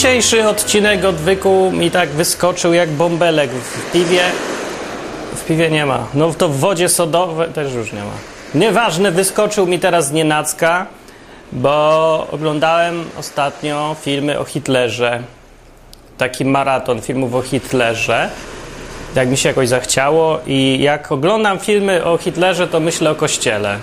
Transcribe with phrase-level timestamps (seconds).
[0.00, 4.22] Dzisiejszy odcinek odwyku mi tak wyskoczył jak bąbelek w piwie.
[5.36, 6.06] W piwie nie ma.
[6.14, 8.12] No to w wodzie sodowej też już nie ma.
[8.54, 10.86] Nieważne, wyskoczył mi teraz z nienacka,
[11.52, 15.22] bo oglądałem ostatnio filmy o Hitlerze.
[16.18, 18.30] Taki maraton filmów o Hitlerze.
[19.14, 23.78] Jak mi się jakoś zachciało i jak oglądam filmy o Hitlerze, to myślę o kościele.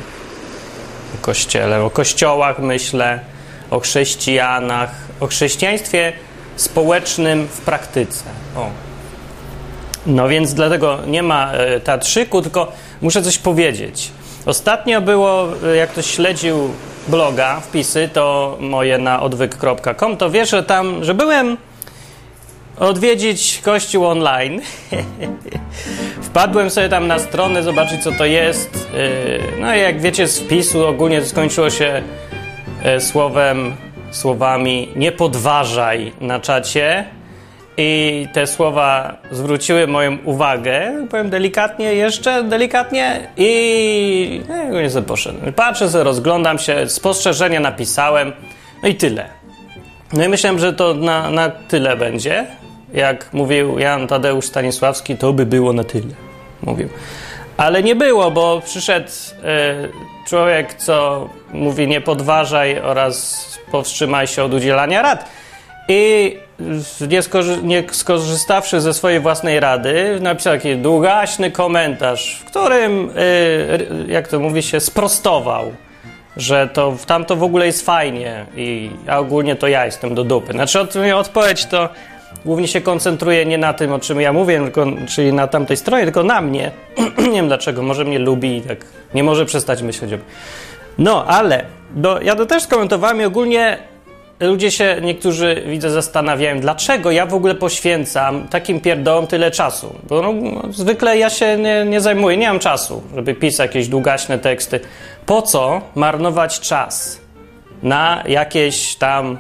[1.16, 3.20] O kościele, o kościołach myślę,
[3.72, 6.14] o chrześcijanach, o chrześcijaństwie
[6.56, 8.24] społecznym w praktyce.
[8.56, 8.70] O.
[10.06, 14.12] No więc dlatego nie ma e, teatrzyku, tylko muszę coś powiedzieć.
[14.46, 16.70] Ostatnio było, e, jak ktoś śledził
[17.08, 21.58] bloga, wpisy, to moje na odwyk.com, to wiesz, że tam, że byłem
[22.80, 24.62] odwiedzić kościół online.
[26.22, 28.88] Wpadłem sobie tam na stronę, zobaczyć co to jest.
[29.56, 32.02] E, no i jak wiecie z wpisu ogólnie skończyło się
[33.00, 33.76] słowem,
[34.12, 37.06] słowami nie podważaj na czacie.
[37.80, 44.42] I te słowa zwróciły moją uwagę, powiem delikatnie, jeszcze delikatnie i
[44.72, 45.54] no, nie sobie poszedłem.
[45.54, 48.34] Patrzę sobie, rozglądam się, spostrzeżenia napisałem,
[48.84, 49.26] no i tyle.
[50.14, 52.46] No i myślałem, że to na, na tyle będzie.
[52.94, 56.14] Jak mówił Jan Tadeusz Stanisławski, to by było na tyle.
[56.64, 56.90] Mówił.
[57.58, 64.54] Ale nie było, bo przyszedł y, człowiek, co mówi nie podważaj oraz powstrzymaj się od
[64.54, 65.30] udzielania rad.
[65.88, 66.38] I
[67.10, 74.06] nie, skorzy- nie skorzystawszy ze swojej własnej rady, napisał taki długaśny komentarz, w którym, y,
[74.08, 75.72] jak to mówi się, sprostował,
[76.38, 80.54] że to tam to w ogóle jest fajnie i ogólnie to ja jestem do dupy.
[80.54, 81.90] Znaczy, od, odpowiedź to
[82.46, 86.04] głównie się koncentruje nie na tym, o czym ja mówię, tylko, czyli na tamtej stronie,
[86.04, 86.72] tylko na mnie.
[87.18, 88.78] nie wiem dlaczego, może mnie lubi i tak
[89.14, 90.26] nie może przestać myśleć o mnie.
[90.98, 93.78] No, ale do, ja to też skomentowałem i ogólnie
[94.40, 99.96] ludzie się, niektórzy widzę, zastanawiają, dlaczego ja w ogóle poświęcam takim pierdołom tyle czasu.
[100.10, 100.34] Bo no,
[100.72, 104.80] zwykle ja się nie, nie zajmuję, nie mam czasu, żeby pisać jakieś długaśne teksty.
[105.26, 107.22] Po co marnować czas
[107.84, 109.38] na jakieś tam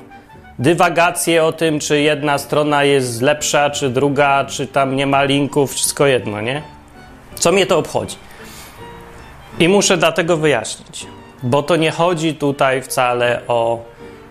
[0.59, 5.73] dywagacje o tym, czy jedna strona jest lepsza, czy druga, czy tam nie ma linków,
[5.73, 6.61] wszystko jedno, nie?
[7.35, 8.15] Co mnie to obchodzi?
[9.59, 11.07] I muszę dlatego wyjaśnić,
[11.43, 13.83] bo to nie chodzi tutaj wcale o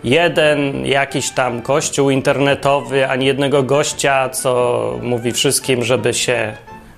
[0.04, 6.56] jeden jakiś tam kościół internetowy, ani jednego gościa, co mówi wszystkim, żeby się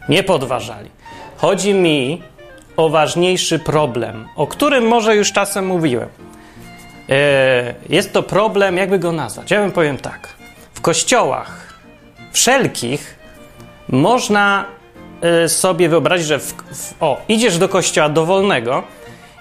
[0.08, 0.90] nie podważali.
[1.36, 2.22] Chodzi mi
[2.76, 6.08] o ważniejszy problem, o którym może już czasem mówiłem.
[7.08, 9.50] E, Jest to problem, jakby go nazwać?
[9.50, 10.28] Ja bym powiem tak.
[10.74, 11.74] W kościołach
[12.32, 13.18] wszelkich
[13.88, 14.64] można
[15.20, 18.82] e, sobie wyobrazić, że w, w, o, idziesz do kościoła dowolnego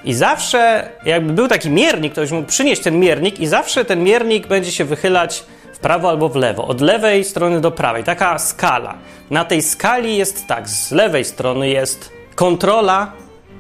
[0.04, 4.04] i zawsze, jakby był taki miernik, to już mógł przynieść ten miernik, i zawsze ten
[4.04, 5.44] miernik będzie się wychylać
[5.74, 8.04] w prawo albo w lewo, od lewej strony do prawej.
[8.04, 8.96] Taka skala.
[9.30, 13.12] Na tej skali jest tak: z lewej strony jest kontrola,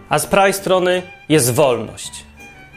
[0.10, 2.12] a z prawej strony jest wolność.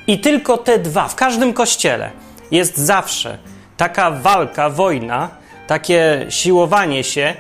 [0.07, 2.11] I tylko te dwa, w każdym kościele
[2.51, 3.39] jest zawsze
[3.77, 5.29] taka walka, wojna,
[5.67, 7.35] takie siłowanie się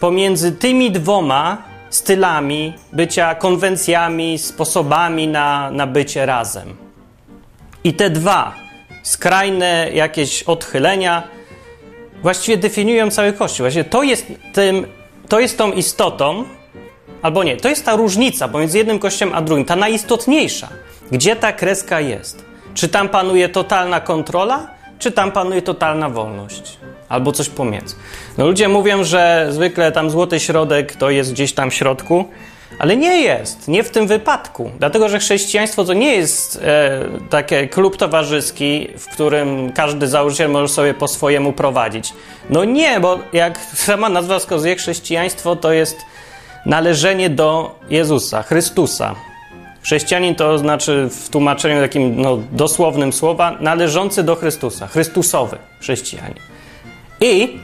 [0.00, 6.76] pomiędzy tymi dwoma stylami bycia, konwencjami, sposobami na, na bycie razem.
[7.84, 8.54] I te dwa
[9.02, 11.22] skrajne jakieś odchylenia
[12.22, 13.64] właściwie definiują cały Kościół.
[13.64, 14.86] Właściwie to jest, tym,
[15.28, 16.44] to jest tą istotą,
[17.22, 20.68] albo nie, to jest ta różnica pomiędzy jednym kościołem a drugim, ta najistotniejsza.
[21.12, 22.44] Gdzie ta kreska jest?
[22.74, 24.66] Czy tam panuje totalna kontrola,
[24.98, 26.78] czy tam panuje totalna wolność?
[27.12, 27.94] Albo coś pomiędzy.
[28.38, 32.24] No ludzie mówią, że zwykle tam złoty środek to jest gdzieś tam w środku,
[32.78, 34.70] ale nie jest, nie w tym wypadku.
[34.78, 40.68] Dlatego, że chrześcijaństwo to nie jest e, taki klub towarzyski, w którym każdy założyciel może
[40.68, 42.12] sobie po swojemu prowadzić.
[42.50, 45.96] No nie, bo jak sama nazwa wskazuje, chrześcijaństwo to jest
[46.66, 49.14] należenie do Jezusa, Chrystusa.
[49.82, 56.51] Chrześcijanin to znaczy w tłumaczeniu takim no, dosłownym słowa należący do Chrystusa, Chrystusowy chrześcijanin.
[57.22, 57.58] I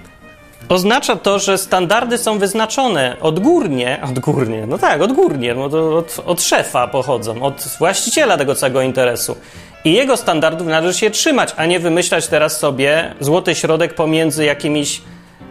[0.69, 6.43] oznacza to, że standardy są wyznaczone odgórnie, odgórnie, no tak, odgórnie, no to od, od
[6.43, 9.37] szefa pochodzą, od właściciela tego całego interesu.
[9.85, 15.03] I jego standardów należy się trzymać, a nie wymyślać teraz sobie złoty środek pomiędzy jakimiś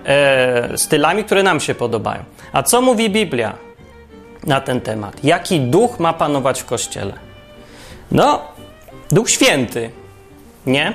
[0.05, 2.23] e, stylami, które nam się podobają.
[2.53, 3.53] A co mówi Biblia
[4.43, 5.23] na ten temat?
[5.23, 7.13] Jaki duch ma panować w kościele?
[8.11, 8.41] No,
[9.11, 9.89] Duch Święty,
[10.65, 10.93] nie?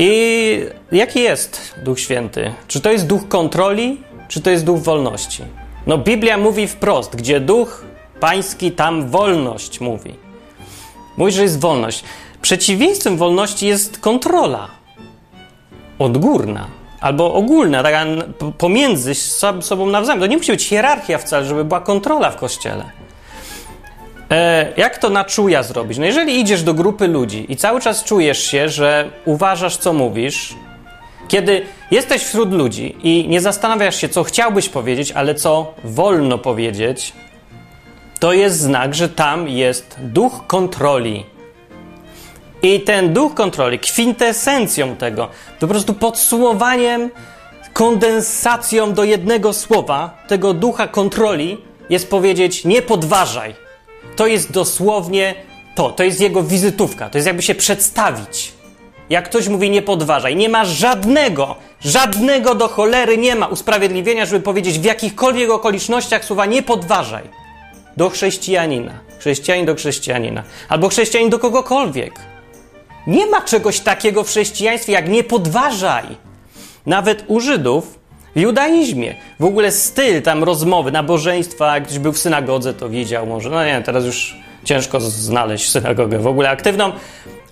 [0.00, 0.60] I
[0.92, 2.52] jaki jest Duch Święty?
[2.68, 5.42] Czy to jest duch kontroli, czy to jest duch wolności?
[5.86, 7.84] No, Biblia mówi wprost, gdzie duch
[8.20, 10.14] pański, tam wolność mówi.
[11.16, 12.04] Mówi, że jest wolność.
[12.42, 14.68] Przeciwieństwem wolności jest kontrola.
[15.98, 16.66] odgórna
[17.00, 18.06] albo ogólna, taka
[18.58, 19.14] pomiędzy
[19.60, 20.20] sobą nawzajem.
[20.20, 22.84] To nie musi być hierarchia wcale, żeby była kontrola w kościele.
[24.30, 25.98] E, jak to na czuja zrobić?
[25.98, 30.54] No jeżeli idziesz do grupy ludzi i cały czas czujesz się, że uważasz, co mówisz,
[31.28, 37.12] kiedy jesteś wśród ludzi i nie zastanawiasz się, co chciałbyś powiedzieć, ale co wolno powiedzieć,
[38.20, 41.26] to jest znak, że tam jest duch kontroli.
[42.62, 45.28] I ten duch kontroli, kwintesencją tego,
[45.60, 47.10] po prostu podsumowaniem,
[47.72, 51.58] kondensacją do jednego słowa tego ducha kontroli
[51.90, 53.67] jest powiedzieć: nie podważaj.
[54.16, 55.34] To jest dosłownie
[55.74, 58.52] to, to jest jego wizytówka, to jest jakby się przedstawić.
[59.10, 64.40] Jak ktoś mówi nie podważaj, nie ma żadnego, żadnego do cholery nie ma usprawiedliwienia, żeby
[64.40, 67.24] powiedzieć w jakichkolwiek okolicznościach słowa nie podważaj
[67.96, 68.92] do chrześcijanina.
[69.18, 70.42] Chrześcijanin do chrześcijanina.
[70.68, 72.14] Albo chrześcijanin do kogokolwiek.
[73.06, 76.04] Nie ma czegoś takiego w chrześcijaństwie jak nie podważaj.
[76.86, 77.97] Nawet u Żydów
[78.36, 79.14] judaizmie.
[79.40, 83.50] W ogóle styl tam rozmowy, nabożeństwa, jak ktoś był w synagodze, to widział może.
[83.50, 86.92] No nie, teraz już ciężko znaleźć synagogę w ogóle aktywną.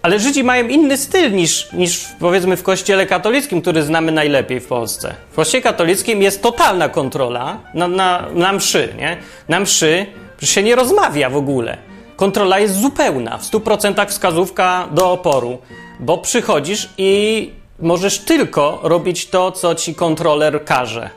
[0.03, 4.67] Ale Żydzi mają inny styl niż, niż powiedzmy w kościele katolickim, który znamy najlepiej w
[4.67, 5.15] Polsce.
[5.31, 9.17] W kościele katolickim jest totalna kontrola na, na, na mszy, nie?
[9.49, 10.07] Na mszy
[10.43, 11.79] się nie rozmawia w ogóle.
[12.17, 15.59] Kontrola jest zupełna, w 100% wskazówka do oporu,
[16.01, 17.51] bo przychodzisz i
[17.81, 21.11] możesz tylko robić to, co ci kontroler każe.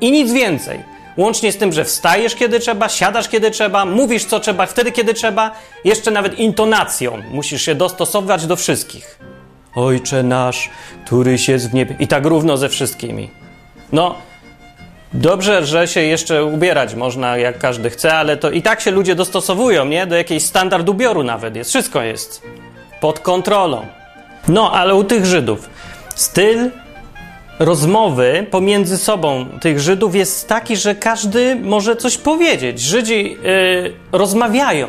[0.00, 0.96] I nic więcej.
[1.16, 5.14] Łącznie z tym, że wstajesz kiedy trzeba, siadasz kiedy trzeba, mówisz co trzeba, wtedy kiedy
[5.14, 5.50] trzeba,
[5.84, 9.18] jeszcze nawet intonacją musisz się dostosować do wszystkich.
[9.74, 10.70] Ojcze nasz,
[11.06, 11.96] któryś jest w niebie.
[11.98, 13.30] I tak równo ze wszystkimi.
[13.92, 14.14] No,
[15.12, 19.14] Dobrze, że się jeszcze ubierać można jak każdy chce, ale to i tak się ludzie
[19.14, 20.06] dostosowują, nie?
[20.06, 21.70] Do jakiejś standard ubioru nawet jest.
[21.70, 22.42] Wszystko jest
[23.00, 23.86] pod kontrolą.
[24.48, 25.68] No, ale u tych Żydów
[26.16, 26.70] styl
[27.58, 32.80] rozmowy pomiędzy sobą tych Żydów jest taki, że każdy może coś powiedzieć.
[32.80, 34.88] Żydzi yy, rozmawiają.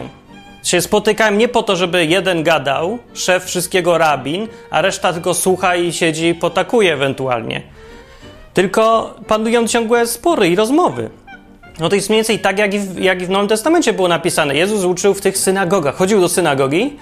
[0.64, 5.76] Się spotykają nie po to, żeby jeden gadał, szef wszystkiego rabin, a reszta tylko słucha
[5.76, 7.78] i siedzi i potakuje ewentualnie
[8.58, 11.10] tylko panują ciągłe spory i rozmowy.
[11.80, 14.08] No to jest mniej więcej tak, jak i, w, jak i w Nowym Testamencie było
[14.08, 14.56] napisane.
[14.56, 15.96] Jezus uczył w tych synagogach.
[15.96, 16.98] Chodził do synagogi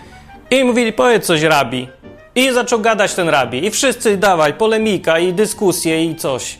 [0.52, 1.88] i mówili, powiedz coś rabi.
[2.36, 3.66] I zaczął gadać ten rabi.
[3.66, 6.58] I wszyscy dawaj, polemika i dyskusje i coś.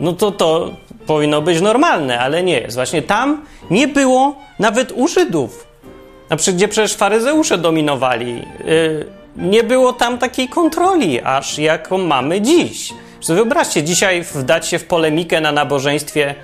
[0.00, 0.70] No to to
[1.06, 2.76] powinno być normalne, ale nie jest.
[2.76, 5.66] Właśnie tam nie było nawet u Żydów.
[6.30, 8.34] Na gdzie przecież faryzeusze dominowali.
[8.64, 12.94] Yy, nie było tam takiej kontroli, aż jaką mamy dziś.
[13.28, 16.34] Wyobraźcie, dzisiaj wdać się w polemikę na nabożeństwie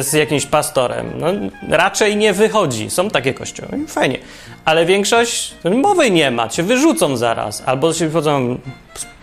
[0.00, 1.12] z jakimś pastorem.
[1.18, 1.26] No,
[1.68, 2.90] raczej nie wychodzi.
[2.90, 4.18] Są takie kościoły, fajnie.
[4.64, 7.62] Ale większość mowy nie ma, cię wyrzucą zaraz.
[7.66, 8.58] Albo się wchodzą,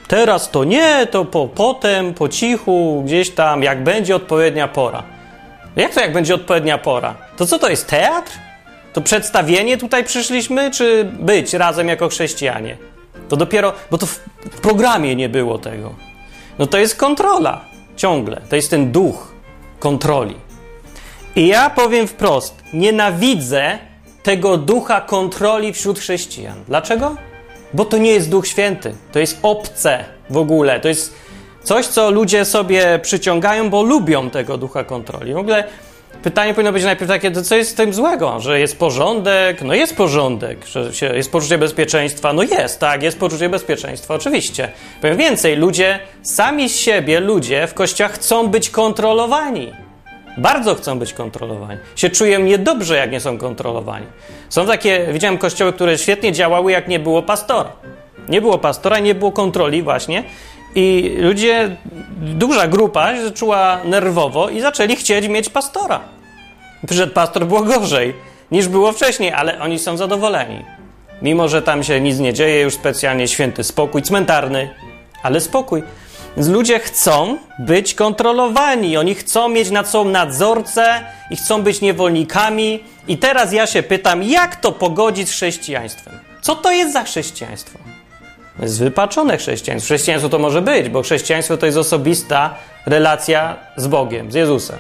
[0.07, 5.04] teraz to nie, to po, potem, po cichu, gdzieś tam, jak będzie odpowiednia pora.
[5.75, 7.16] Jak to jak będzie odpowiednia pora?
[7.37, 8.31] To co to jest, teatr?
[8.94, 12.78] To przedstawienie tutaj przyszliśmy, czy być razem jako chrześcijanie?
[13.30, 14.19] To dopiero, bo to w
[14.61, 15.94] programie nie było tego.
[16.59, 17.61] No to jest kontrola
[17.95, 18.42] ciągle.
[18.49, 19.32] To jest ten duch
[19.83, 20.35] kontroli.
[21.35, 23.80] I ja powiem wprost, nienawidzę
[24.23, 26.63] tego ducha kontroli wśród chrześcijan.
[26.68, 27.16] Dlaczego?
[27.73, 28.95] Bo to nie jest Duch Święty.
[29.11, 30.80] To jest obce w ogóle.
[30.80, 31.13] To jest
[31.63, 35.33] coś, co ludzie sobie przyciągają, bo lubią tego ducha kontroli.
[35.33, 35.63] W ogóle
[36.23, 38.39] pytanie powinno być najpierw takie, co jest z tym złego?
[38.39, 39.61] Że jest porządek?
[39.61, 40.65] No jest porządek.
[40.65, 42.33] Że jest poczucie bezpieczeństwa?
[42.33, 44.71] No jest, tak, jest poczucie bezpieczeństwa, oczywiście.
[45.01, 49.73] Powiem więcej, ludzie, sami z siebie ludzie w kościach chcą być kontrolowani.
[50.37, 51.80] Bardzo chcą być kontrolowani.
[51.95, 54.06] Się czują niedobrze, jak nie są kontrolowani.
[54.49, 57.71] Są takie, widziałem kościoły, które świetnie działały, jak nie było pastora.
[58.30, 60.23] Nie było pastora, nie było kontroli właśnie
[60.75, 61.75] i ludzie,
[62.18, 65.99] duża grupa się czuła nerwowo i zaczęli chcieć mieć pastora.
[66.87, 68.13] Przyszedł pastor, było gorzej
[68.51, 70.65] niż było wcześniej, ale oni są zadowoleni.
[71.21, 74.69] Mimo, że tam się nic nie dzieje, już specjalnie święty spokój cmentarny,
[75.23, 75.83] ale spokój.
[76.35, 82.83] Więc ludzie chcą być kontrolowani, oni chcą mieć nad sobą nadzorcę i chcą być niewolnikami.
[83.07, 86.19] I teraz ja się pytam, jak to pogodzić z chrześcijaństwem?
[86.42, 87.80] Co to jest za chrześcijaństwo?
[88.60, 89.86] Jest wypaczone chrześcijaństwo.
[89.86, 92.56] Chrześcijaństwo to może być, bo chrześcijaństwo to jest osobista
[92.86, 94.80] relacja z Bogiem, z Jezusem.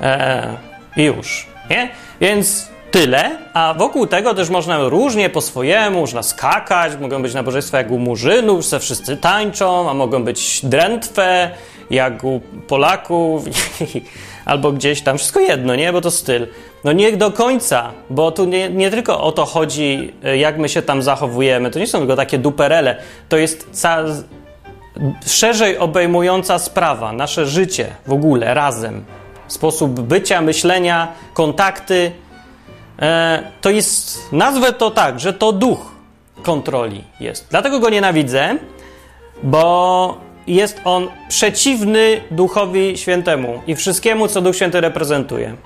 [0.00, 1.88] Eee, już, nie?
[2.20, 7.78] Więc tyle, a wokół tego też można różnie po swojemu, można skakać, mogą być nabożeństwa
[7.78, 11.50] jak u Murzynów, że wszyscy tańczą, a mogą być drętwe,
[11.90, 13.44] jak u Polaków,
[14.44, 15.92] albo gdzieś tam, wszystko jedno, nie?
[15.92, 16.46] Bo to styl.
[16.84, 20.68] No nie do końca, bo tu nie, nie tylko o to chodzi, e, jak my
[20.68, 21.70] się tam zachowujemy.
[21.70, 22.96] To nie są tylko takie duperele.
[23.28, 24.04] To jest ca
[25.26, 29.04] szerzej obejmująca sprawa, nasze życie w ogóle razem,
[29.48, 32.12] sposób bycia, myślenia, kontakty.
[33.02, 35.92] E, to jest, nazwę to tak, że to duch
[36.42, 37.46] kontroli jest.
[37.50, 38.56] Dlatego go nienawidzę,
[39.42, 45.56] bo jest on przeciwny Duchowi Świętemu i wszystkiemu, co Duch Święty reprezentuje.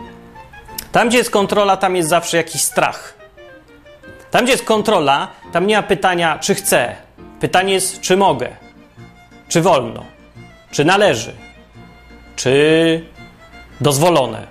[0.93, 3.15] Tam, gdzie jest kontrola, tam jest zawsze jakiś strach.
[4.31, 6.97] Tam, gdzie jest kontrola, tam nie ma pytania, czy chcę.
[7.41, 8.49] Pytanie jest, czy mogę,
[9.49, 10.05] czy wolno,
[10.71, 11.33] czy należy,
[12.37, 13.05] czy
[13.81, 14.47] dozwolone.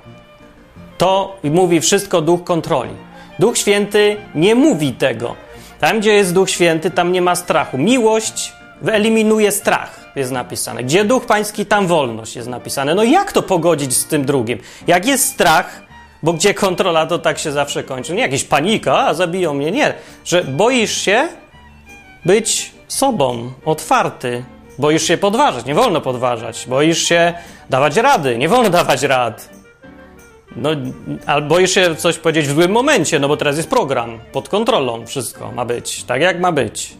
[0.97, 2.93] To mówi wszystko Duch kontroli.
[3.39, 5.35] Duch Święty nie mówi tego.
[5.79, 7.77] Tam, gdzie jest Duch Święty, tam nie ma strachu.
[7.77, 10.83] Miłość wyeliminuje strach, jest napisane.
[10.83, 12.95] Gdzie Duch Pański, tam wolność jest napisane.
[12.95, 14.59] No jak to pogodzić z tym drugim?
[14.87, 15.90] Jak jest strach,
[16.23, 18.13] bo gdzie kontrola, to tak się zawsze kończy.
[18.13, 19.71] Nie jakieś panika, a zabiją mnie.
[19.71, 19.93] Nie,
[20.25, 21.27] że boisz się
[22.25, 24.43] być sobą, otwarty.
[24.79, 26.65] Boisz się podważać, nie wolno podważać.
[26.67, 27.33] Boisz się
[27.69, 29.49] dawać rady, nie wolno dawać rad.
[30.55, 30.69] No,
[31.25, 35.05] albo boisz się coś powiedzieć w złym momencie, no bo teraz jest program, pod kontrolą
[35.05, 36.93] wszystko ma być, tak jak ma być.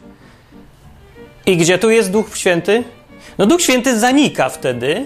[1.45, 2.83] I gdzie tu jest Duch Święty?
[3.37, 5.05] No Duch Święty zanika wtedy,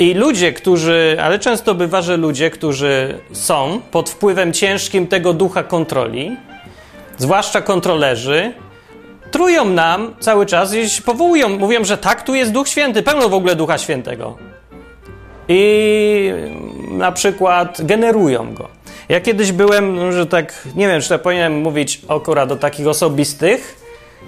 [0.00, 5.62] i ludzie, którzy, ale często bywa, że ludzie, którzy są pod wpływem ciężkim tego ducha
[5.62, 6.36] kontroli,
[7.18, 8.52] zwłaszcza kontrolerzy,
[9.30, 13.34] trują nam cały czas i powołują, mówią, że tak, tu jest Duch Święty, pełno w
[13.34, 14.36] ogóle Ducha Świętego.
[15.48, 16.32] I
[16.90, 18.68] na przykład generują go.
[19.08, 23.76] Ja kiedyś byłem, że tak, nie wiem, czy to powinienem mówić akurat do takich osobistych,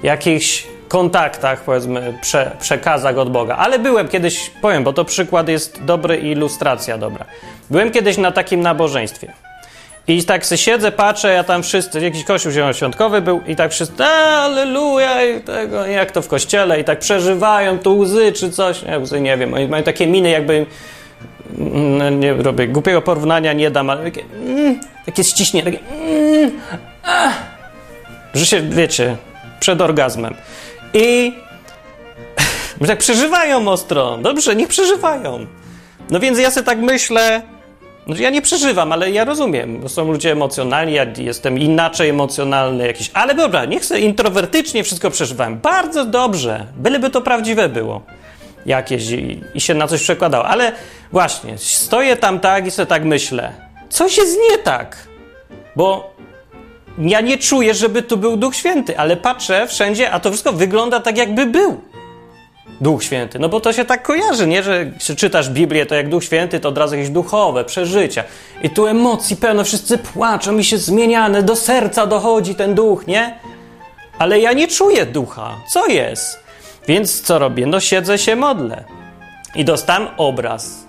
[0.02, 3.56] jakichś kontaktach, powiedzmy, prze, przekazach od Boga.
[3.56, 7.25] Ale byłem kiedyś, powiem, bo to przykład jest dobry i ilustracja dobra.
[7.70, 9.32] Byłem kiedyś na takim nabożeństwie.
[10.08, 14.04] I tak se siedzę, patrzę, ja tam wszyscy, jakiś kościół zielonoświątkowy był i tak wszyscy,
[14.04, 18.99] aleluja, i tego, jak to w kościele, i tak przeżywają tu łzy czy coś, nie,
[18.99, 20.66] łzy nie wiem, oni mają takie miny jakby,
[21.58, 26.50] mm, nie robię głupiego porównania, nie dam, ale takie, mm, takie ściśnie, takie, mm,
[27.04, 27.32] ah,
[28.34, 29.16] że się, wiecie,
[29.61, 30.34] przed orgazmem.
[30.94, 31.34] I
[32.87, 34.18] tak przeżywają ostro.
[34.22, 35.46] Dobrze, niech przeżywają.
[36.11, 37.42] No więc ja sobie tak myślę,
[38.06, 42.87] no, ja nie przeżywam, ale ja rozumiem, bo są ludzie emocjonalni, ja jestem inaczej emocjonalny
[42.87, 45.58] jakiś, ale dobra, niech sobie introwertycznie wszystko przeżywałem.
[45.58, 48.02] Bardzo dobrze, byleby to prawdziwe było
[48.66, 50.46] jakieś i, i się na coś przekładało.
[50.46, 50.72] Ale
[51.12, 53.52] właśnie, stoję tam tak i sobie tak myślę,
[53.88, 54.96] coś jest nie tak,
[55.76, 56.12] bo
[56.99, 61.00] ja nie czuję, żeby tu był Duch Święty, ale patrzę wszędzie, a to wszystko wygląda
[61.00, 61.80] tak, jakby był
[62.80, 63.38] Duch Święty.
[63.38, 64.62] No bo to się tak kojarzy, nie?
[64.62, 68.25] Że czytasz Biblię, to jak Duch Święty, to od razu jakieś duchowe przeżycia.
[68.62, 73.38] I tu emocji pełno, wszyscy płaczą i się zmieniane, do serca dochodzi ten duch, nie?
[74.18, 75.56] Ale ja nie czuję ducha.
[75.68, 76.38] Co jest?
[76.88, 77.66] Więc co robię?
[77.66, 78.84] No siedzę się modlę.
[79.54, 80.87] I dostałem obraz,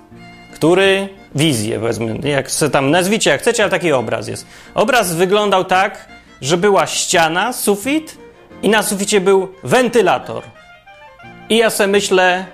[0.54, 4.48] który wizję, powiedzmy, jak tam nazwicie jak chcecie, ale taki obraz jest.
[4.76, 6.08] Obraz wyglądał tak,
[6.42, 8.18] że była ściana, sufit
[8.62, 10.44] i na suficie był wentylator.
[11.50, 12.46] I ja sobie myślę,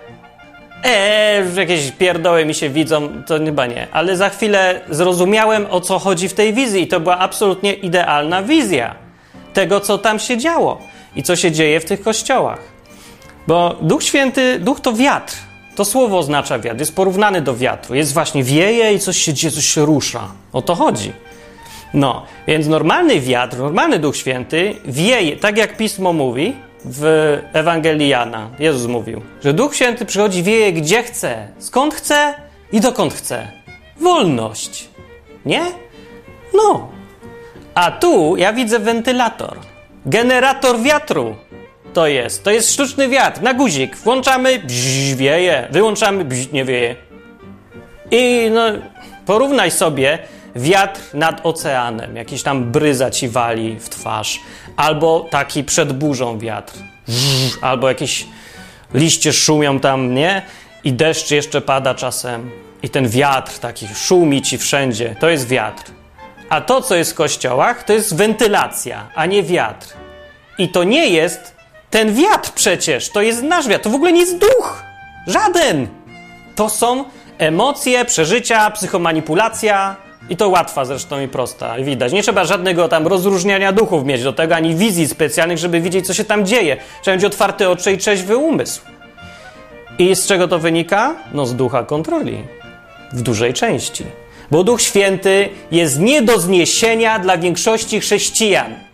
[0.83, 3.87] eee, jakieś pierdoły mi się widzą, to chyba nie.
[3.91, 8.43] Ale za chwilę zrozumiałem, o co chodzi w tej wizji i to była absolutnie idealna
[8.43, 8.95] wizja
[9.53, 10.81] tego, co tam się działo
[11.15, 12.59] i co się dzieje w tych kościołach.
[13.47, 15.48] Bo Duch Święty, Duch to wiatr.
[15.79, 17.95] To słowo oznacza wiatr, jest porównany do wiatru.
[17.95, 20.27] Jest właśnie wieje i coś się dzieje, coś się rusza.
[20.53, 21.13] O to chodzi.
[21.93, 26.55] No, więc normalny wiatr, normalny Duch Święty wieje, tak jak Pismo mówi
[26.85, 27.03] w
[27.53, 28.49] Ewangelii Jana.
[28.59, 32.33] Jezus mówił, że Duch Święty przychodzi, wieje gdzie chce, skąd chce
[32.71, 33.47] i dokąd chce.
[33.99, 34.89] Wolność.
[35.45, 35.61] Nie?
[36.53, 36.89] No.
[37.75, 39.57] A tu ja widzę wentylator.
[40.05, 41.35] Generator wiatru
[41.93, 42.43] to jest.
[42.43, 43.95] To jest sztuczny wiatr na guzik.
[43.95, 45.67] Włączamy, bzz, wieje.
[45.71, 46.95] Wyłączamy, bzz, nie wieje.
[48.11, 48.61] I no,
[49.25, 50.19] porównaj sobie
[50.55, 52.15] wiatr nad oceanem.
[52.15, 54.39] Jakiś tam bryza ci wali w twarz.
[54.75, 56.73] Albo taki przed burzą wiatr.
[57.61, 58.25] albo jakieś
[58.93, 60.41] liście szumią tam, nie?
[60.83, 62.51] I deszcz jeszcze pada czasem.
[62.83, 65.15] I ten wiatr taki szumi ci wszędzie.
[65.19, 65.83] To jest wiatr.
[66.49, 69.87] A to, co jest w kościołach, to jest wentylacja, a nie wiatr.
[70.57, 71.58] I to nie jest
[71.89, 74.83] ten wiatr przecież, to jest nasz wiatr, to w ogóle nie jest duch.
[75.27, 75.87] Żaden.
[76.55, 77.05] To są
[77.37, 79.95] emocje, przeżycia, psychomanipulacja.
[80.29, 82.11] I to łatwa zresztą i prosta, widać.
[82.11, 86.13] Nie trzeba żadnego tam rozróżniania duchów mieć do tego, ani wizji specjalnych, żeby widzieć, co
[86.13, 86.77] się tam dzieje.
[87.01, 88.81] Trzeba mieć otwarte oczy i trzeźwy umysł.
[89.99, 91.15] I z czego to wynika?
[91.33, 92.43] No z ducha kontroli.
[93.13, 94.05] W dużej części.
[94.51, 98.88] Bo Duch Święty jest nie do zniesienia dla większości chrześcijan.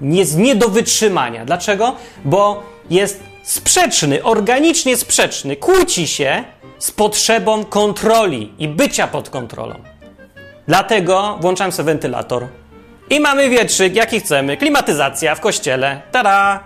[0.00, 1.44] Jest nie do wytrzymania.
[1.44, 1.96] Dlaczego?
[2.24, 6.44] Bo jest sprzeczny, organicznie sprzeczny, kłóci się
[6.78, 9.74] z potrzebą kontroli i bycia pod kontrolą.
[10.68, 12.46] Dlatego włączam sobie wentylator
[13.10, 16.02] i mamy wietrzyk, jaki chcemy, klimatyzacja w kościele.
[16.12, 16.64] Tada!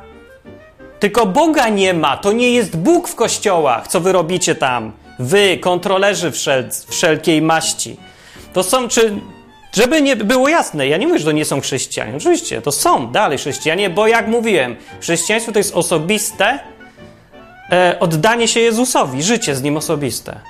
[1.00, 4.92] Tylko Boga nie ma, to nie jest Bóg w kościołach, co wy robicie tam.
[5.18, 7.96] Wy, kontrolerzy wszel wszelkiej maści.
[8.52, 9.16] To są, czy,
[9.72, 12.16] żeby nie było jasne, ja nie mówię, że to nie są chrześcijanie.
[12.16, 16.58] Oczywiście, to są dalej chrześcijanie, bo jak mówiłem, chrześcijaństwo to jest osobiste
[17.72, 20.40] e, oddanie się Jezusowi, życie z Nim osobiste.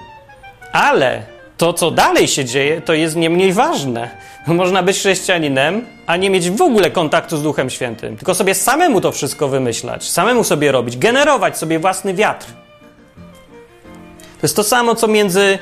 [0.73, 1.23] Ale
[1.57, 4.11] to, co dalej się dzieje, to jest nie mniej ważne.
[4.47, 9.00] Można być chrześcijaninem, a nie mieć w ogóle kontaktu z Duchem Świętym, tylko sobie samemu
[9.00, 12.47] to wszystko wymyślać, samemu sobie robić, generować sobie własny wiatr.
[14.41, 15.59] To jest to samo, co między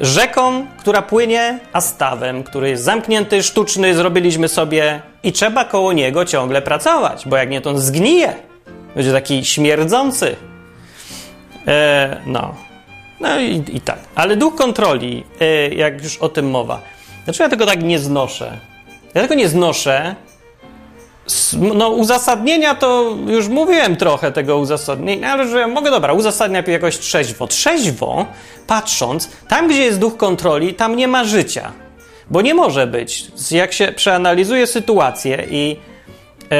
[0.00, 6.24] rzeką, która płynie, a stawem, który jest zamknięty, sztuczny, zrobiliśmy sobie i trzeba koło niego
[6.24, 8.34] ciągle pracować, bo jak nie, to on zgnije.
[8.94, 10.36] Będzie taki śmierdzący.
[11.66, 12.54] E, no.
[13.20, 13.98] No i, i, tak.
[14.14, 16.80] Ale duch kontroli, e, jak już o tym mowa.
[17.24, 18.58] Dlaczego ja tego tak nie znoszę?
[19.14, 20.14] Ja tego nie znoszę.
[21.74, 27.46] No, uzasadnienia to już mówiłem trochę tego uzasadnienia, ale że mogę, dobra, uzasadniać jakoś trzeźwo.
[27.46, 28.26] Trzeźwo,
[28.66, 31.72] patrząc, tam gdzie jest duch kontroli, tam nie ma życia.
[32.30, 33.26] Bo nie może być.
[33.50, 35.76] Jak się przeanalizuje sytuację i,
[36.50, 36.56] yy,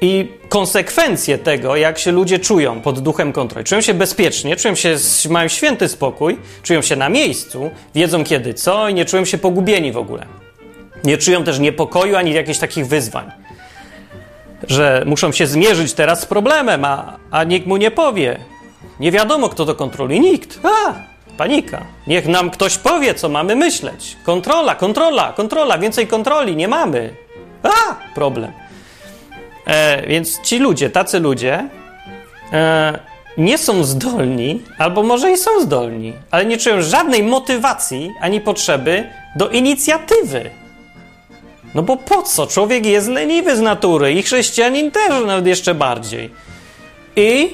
[0.00, 3.66] i konsekwencje tego, jak się ludzie czują pod duchem kontroli.
[3.66, 4.96] Czują się bezpiecznie, czują się,
[5.30, 9.92] mają święty spokój, czują się na miejscu, wiedzą kiedy co i nie czują się pogubieni
[9.92, 10.26] w ogóle.
[11.04, 13.39] Nie czują też niepokoju ani jakichś takich wyzwań.
[14.68, 18.38] Że muszą się zmierzyć teraz z problemem, a, a nikt mu nie powie.
[19.00, 20.20] Nie wiadomo, kto to kontroluje.
[20.20, 20.60] Nikt.
[20.62, 20.94] A,
[21.36, 21.84] panika.
[22.06, 24.16] Niech nam ktoś powie, co mamy myśleć.
[24.24, 27.14] Kontrola, kontrola, kontrola, więcej kontroli nie mamy.
[27.62, 28.52] A, problem.
[29.66, 31.68] E, więc ci ludzie, tacy ludzie,
[32.52, 32.98] e,
[33.38, 39.10] nie są zdolni, albo może i są zdolni, ale nie czują żadnej motywacji ani potrzeby
[39.36, 40.50] do inicjatywy.
[41.74, 42.46] No bo po co?
[42.46, 46.30] Człowiek jest leniwy z natury i chrześcijanin też nawet jeszcze bardziej.
[47.16, 47.50] I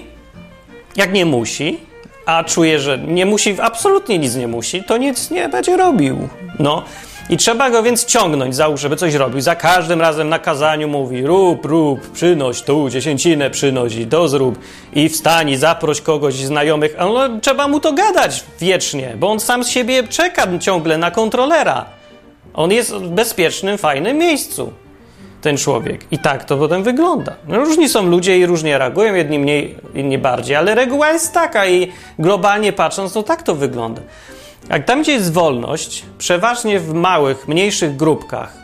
[0.97, 1.81] jak nie musi,
[2.27, 6.29] a czuje, że nie musi, absolutnie nic nie musi, to nic nie będzie robił.
[6.59, 6.83] No.
[7.31, 9.41] I trzeba go więc ciągnąć, załóż, żeby coś robił.
[9.41, 14.59] Za każdym razem na kazaniu mówi rób, rób, przynoś tu, dziesięcinę przynoś i to zrób.
[14.95, 16.97] I wstań i zaproś kogoś znajomych.
[16.99, 21.96] No, trzeba mu to gadać wiecznie, bo on sam z siebie czeka ciągle na kontrolera.
[22.57, 24.73] On jest w bezpiecznym, fajnym miejscu,
[25.43, 26.05] ten człowiek.
[26.11, 27.37] I tak to potem wygląda.
[27.49, 31.67] No, różni są ludzie i różnie reagują, jedni mniej, inni bardziej, ale reguła jest taka
[31.67, 34.03] i globalnie patrząc, to tak to wygląda.
[34.71, 38.57] Jak tam, gdzie jest wolność, przeważnie w małych, mniejszych grupkach,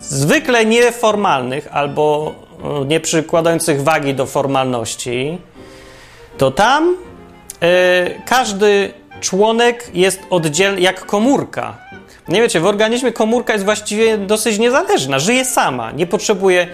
[0.00, 5.38] zwykle nieformalnych albo e, nie przykładających wagi do formalności,
[6.38, 6.96] to tam
[7.60, 7.68] yy,
[8.26, 11.78] każdy członek jest oddzielny, jak komórka.
[12.30, 16.66] Nie wiecie, w organizmie komórka jest właściwie dosyć niezależna, żyje sama, nie potrzebuje,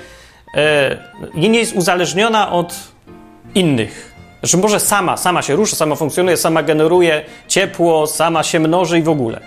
[1.34, 2.74] yy, nie jest uzależniona od
[3.54, 4.12] innych.
[4.40, 9.02] Znaczy może sama, sama się rusza, sama funkcjonuje, sama generuje ciepło, sama się mnoży i
[9.02, 9.40] w ogóle.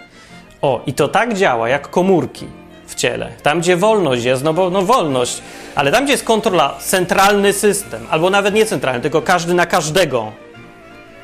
[0.61, 2.47] O, i to tak działa, jak komórki
[2.87, 3.31] w ciele.
[3.43, 5.41] Tam, gdzie wolność jest, no bo no wolność,
[5.75, 10.31] ale tam, gdzie jest kontrola, centralny system, albo nawet nie centralny, tylko każdy na każdego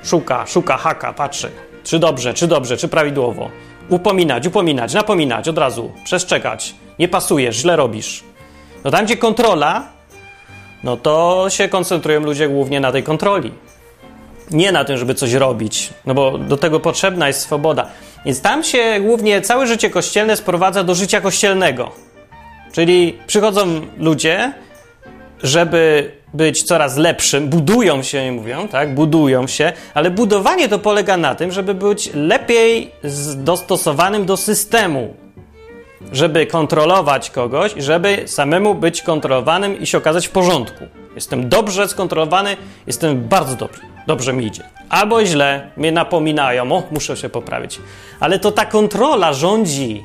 [0.04, 1.52] szuka, szuka, haka, patrzy,
[1.84, 3.50] czy dobrze, czy dobrze, czy prawidłowo.
[3.90, 6.76] Upominać, upominać, napominać od razu, przestrzegać.
[7.00, 8.24] Nie pasujesz, źle robisz.
[8.84, 9.88] No tam, gdzie kontrola,
[10.84, 13.52] no to się koncentrują ludzie głównie na tej kontroli.
[14.52, 17.88] Nie na tym, żeby coś robić, no bo do tego potrzebna jest swoboda.
[18.26, 21.92] Więc tam się głównie całe życie kościelne sprowadza do życia kościelnego.
[22.72, 24.54] Czyli przychodzą ludzie,
[25.44, 31.36] żeby być coraz lepszym, budują się, mówią, tak, budują się, ale budowanie to polega na
[31.36, 32.92] tym, żeby być lepiej
[33.36, 35.14] dostosowanym do systemu,
[36.12, 40.84] żeby kontrolować kogoś, żeby samemu być kontrolowanym i się okazać w porządku.
[41.16, 44.64] Jestem dobrze skontrolowany, jestem bardzo dobrze, dobrze mi idzie.
[44.90, 47.80] Albo źle, mnie napominają, o, muszę się poprawić.
[48.20, 50.04] Ale to ta kontrola rządzi.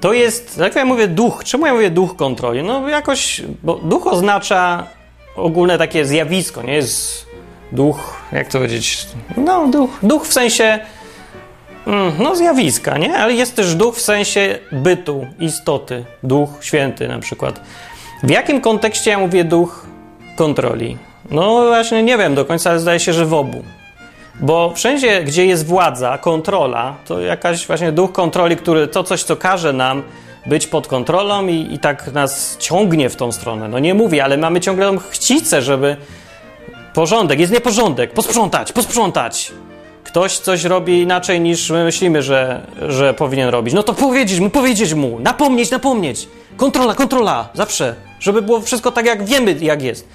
[0.00, 1.44] To jest, jak ja mówię, duch.
[1.44, 2.62] Czemu ja mówię duch kontroli?
[2.62, 4.86] No jakoś, bo duch oznacza
[5.36, 7.26] ogólne takie zjawisko, nie jest
[7.72, 9.06] duch, jak to powiedzieć?
[9.36, 10.78] No, duch, duch w sensie
[11.86, 13.16] Mm, no, zjawiska, nie?
[13.16, 16.04] Ale jest też duch w sensie bytu, istoty.
[16.22, 17.60] Duch święty na przykład.
[18.22, 19.86] W jakim kontekście ja mówię duch
[20.36, 20.98] kontroli?
[21.30, 23.62] No właśnie nie wiem do końca, ale zdaje się, że w obu.
[24.40, 29.36] Bo wszędzie, gdzie jest władza, kontrola, to jakaś właśnie duch kontroli, który to coś, co
[29.36, 30.02] każe nam,
[30.46, 33.68] być pod kontrolą i, i tak nas ciągnie w tą stronę.
[33.68, 35.96] No nie mówię, ale mamy ciągle tą chcicę, żeby
[36.94, 39.52] porządek, jest nieporządek, posprzątać, posprzątać.
[40.04, 43.74] Ktoś coś robi inaczej niż my myślimy, że, że powinien robić.
[43.74, 46.28] No to powiedzieć mu, powiedzieć mu, napomnieć, napomnieć.
[46.56, 47.94] Kontrola, kontrola, zawsze.
[48.20, 50.08] Żeby było wszystko tak, jak wiemy, jak jest.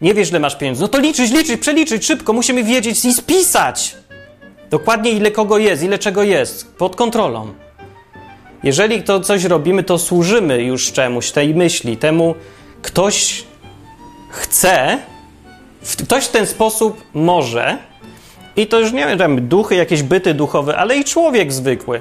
[0.00, 0.82] Nie wiesz, ile masz pieniędzy.
[0.82, 2.32] No to liczyć, liczyć, przeliczyć szybko.
[2.32, 3.96] Musimy wiedzieć i spisać.
[4.70, 6.74] Dokładnie ile kogo jest, ile czego jest.
[6.76, 7.54] Pod kontrolą.
[8.62, 12.34] Jeżeli to coś robimy, to służymy już czemuś, tej myśli, temu
[12.82, 13.44] ktoś
[14.30, 14.98] chce,
[16.04, 17.78] ktoś w ten sposób może,
[18.56, 22.00] i to już nie wiem, duchy, jakieś byty duchowe, ale i człowiek zwykły,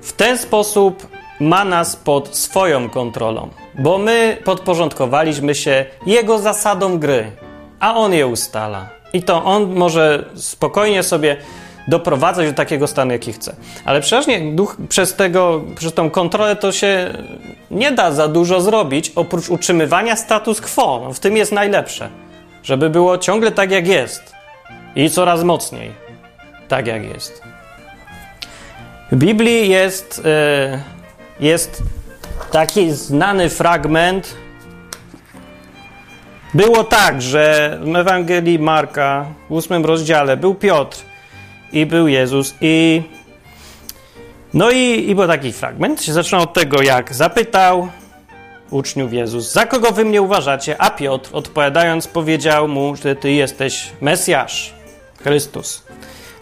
[0.00, 1.06] w ten sposób
[1.40, 7.32] ma nas pod swoją kontrolą, bo my podporządkowaliśmy się jego zasadom gry,
[7.80, 8.88] a on je ustala.
[9.12, 11.36] I to on może spokojnie sobie
[11.88, 13.56] doprowadzać do takiego stanu, jaki chce.
[13.84, 17.12] Ale przeważnie duch przez, tego, przez tą kontrolę to się
[17.70, 21.00] nie da za dużo zrobić, oprócz utrzymywania status quo.
[21.04, 22.08] No, w tym jest najlepsze.
[22.62, 24.32] Żeby było ciągle tak, jak jest.
[24.96, 25.92] I coraz mocniej.
[26.68, 27.42] Tak, jak jest.
[29.12, 30.80] W Biblii jest, yy,
[31.40, 31.82] jest
[32.50, 34.36] taki znany fragment.
[36.54, 40.98] Było tak, że w Ewangelii Marka w ósmym rozdziale był Piotr
[41.74, 43.02] i był Jezus i
[44.54, 47.88] no i, i był taki fragment, się zaczyna od tego, jak zapytał
[48.70, 50.80] uczniów Jezus, za kogo wy mnie uważacie?
[50.80, 54.74] A Piotr odpowiadając powiedział mu, że ty jesteś Mesjasz,
[55.22, 55.82] Chrystus.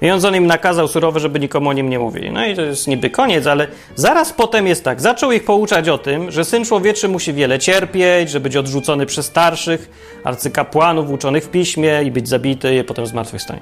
[0.03, 2.31] I on nim nakazał surowo, żeby nikomu o nim nie mówili.
[2.31, 5.01] No i to jest niby koniec, ale zaraz potem jest tak.
[5.01, 9.27] Zaczął ich pouczać o tym, że Syn Człowieczy musi wiele cierpieć, że być odrzucony przez
[9.27, 9.91] starszych,
[10.25, 13.61] arcykapłanów uczonych w piśmie i być zabity, i potem zmartwychwstanie.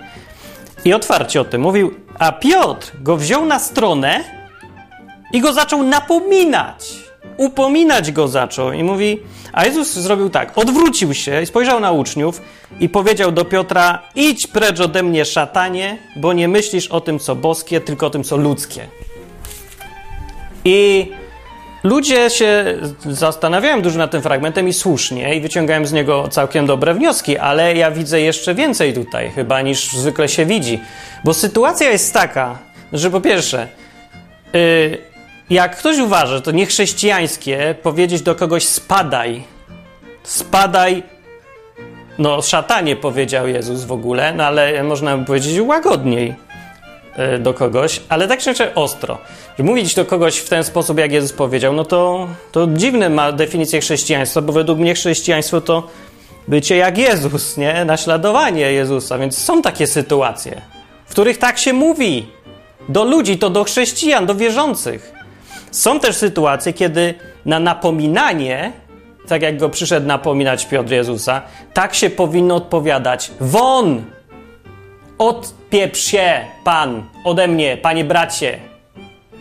[0.84, 4.24] I otwarcie o tym mówił, a Piotr go wziął na stronę
[5.32, 6.86] i go zaczął napominać.
[7.36, 9.18] Upominać go zaczął i mówi,
[9.52, 12.42] a Jezus zrobił tak, odwrócił się i spojrzał na uczniów
[12.80, 17.36] i powiedział do Piotra, idź precz ode mnie szatanie, bo nie myślisz o tym, co
[17.36, 18.88] boskie, tylko o tym, co ludzkie.
[20.64, 21.10] I
[21.84, 22.64] ludzie się
[23.06, 27.74] zastanawiają dużo nad tym fragmentem i słusznie, i wyciągają z niego całkiem dobre wnioski, ale
[27.74, 30.80] ja widzę jeszcze więcej tutaj, chyba niż zwykle się widzi.
[31.24, 32.58] Bo sytuacja jest taka,
[32.92, 33.68] że po pierwsze,
[34.52, 34.98] yy,
[35.50, 39.42] jak ktoś uważa, że to niechrześcijańskie powiedzieć do kogoś spadaj,
[40.22, 41.02] spadaj,
[42.18, 46.34] no szatanie powiedział Jezus w ogóle, no ale można by powiedzieć łagodniej
[47.40, 49.18] do kogoś, ale tak czy ostro.
[49.58, 53.32] Że mówić do kogoś w ten sposób, jak Jezus powiedział, no to, to dziwne ma
[53.32, 55.88] definicję chrześcijaństwa, bo według mnie chrześcijaństwo to
[56.48, 57.84] bycie jak Jezus, nie?
[57.84, 60.62] Naśladowanie Jezusa, więc są takie sytuacje,
[61.06, 62.26] w których tak się mówi.
[62.88, 65.12] Do ludzi, to do chrześcijan, do wierzących.
[65.70, 68.72] Są też sytuacje, kiedy na napominanie,
[69.28, 71.42] tak jak go przyszedł napominać Piotr Jezusa,
[71.74, 74.04] tak się powinno odpowiadać: Won!
[75.20, 78.58] Odpieprz się, pan, ode mnie, panie bracie,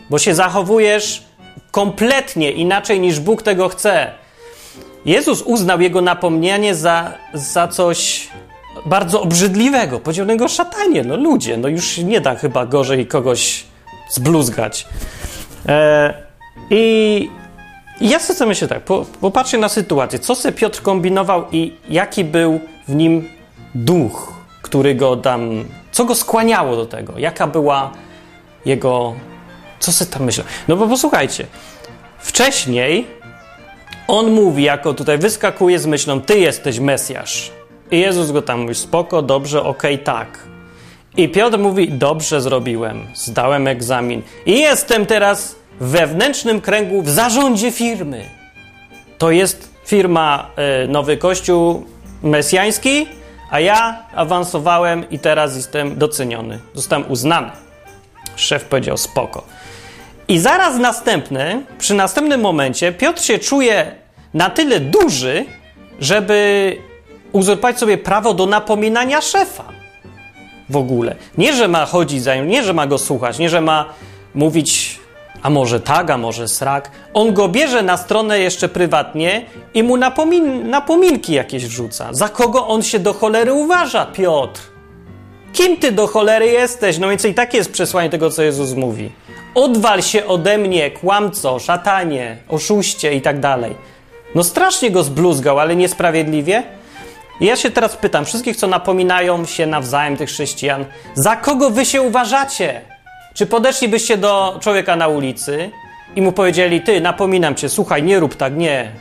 [0.10, 1.24] bo się zachowujesz
[1.72, 4.12] kompletnie inaczej niż Bóg tego chce.
[5.06, 8.28] Jezus uznał jego napomnienie za, za coś
[8.86, 11.04] bardzo obrzydliwego, podzielonego szatanie.
[11.04, 13.64] No ludzie, no już nie da chyba gorzej kogoś
[14.10, 14.88] zbluzgać.
[15.68, 16.14] E,
[16.70, 17.30] I
[18.02, 22.60] ja sobie myślę tak, po, popatrzcie na sytuację, co sobie Piotr kombinował i jaki był
[22.88, 23.30] w nim
[23.76, 24.39] duch,
[24.70, 27.92] który go tam, co go skłaniało do tego, jaka była
[28.66, 29.14] jego,
[29.80, 30.48] co sobie tam myślał.
[30.68, 31.46] No bo posłuchajcie,
[32.20, 33.08] wcześniej
[34.08, 37.52] on mówi, jako tutaj wyskakuje z myślą, ty jesteś Mesjasz.
[37.92, 40.40] I Jezus go tam mówi, spoko, dobrze, okej, okay, tak.
[41.18, 47.72] I Piotr mówi, dobrze zrobiłem, zdałem egzamin i jestem teraz w wewnętrznym kręgu w zarządzie
[47.72, 48.26] firmy.
[49.18, 50.52] To jest firma
[50.84, 51.86] y, Nowy Kościół
[52.24, 53.08] Mesjański,
[53.52, 56.60] a ja awansowałem i teraz jestem doceniony.
[56.74, 57.52] Zostałem uznany.
[58.36, 59.44] Szef powiedział spoko.
[60.28, 63.96] I zaraz następny, przy następnym momencie, Piotr się czuje
[64.34, 65.46] na tyle duży,
[66.00, 66.78] żeby
[67.32, 69.64] uzurpować sobie prawo do napominania szefa.
[70.70, 71.16] W ogóle.
[71.38, 73.86] Nie, że ma chodzić za nim, nie, że ma go słuchać, nie, że ma
[74.36, 74.89] mówić,
[75.44, 76.92] a może tak, a może srak.
[77.14, 82.08] On go bierze na stronę jeszcze prywatnie i mu napomin napominki jakieś wrzuca.
[82.12, 84.62] Za kogo on się do cholery uważa, Piotr?
[85.54, 86.98] Kim ty do cholery jesteś?
[86.98, 89.12] No więc i takie jest przesłanie tego, co Jezus mówi.
[89.56, 93.76] Odwal się ode mnie, kłamco, szatanie, oszuście i tak dalej.
[94.36, 96.64] No strasznie go zbluzgał, ale niesprawiedliwie.
[97.42, 101.86] I ja się teraz pytam wszystkich, co napominają się nawzajem tych chrześcijan, za kogo wy
[101.86, 102.82] się uważacie?
[103.34, 105.72] Czy podeszlibyście do człowieka na ulicy
[106.16, 108.92] i mu powiedzieli: Ty, napominam cię, słuchaj, nie rób tak, nie,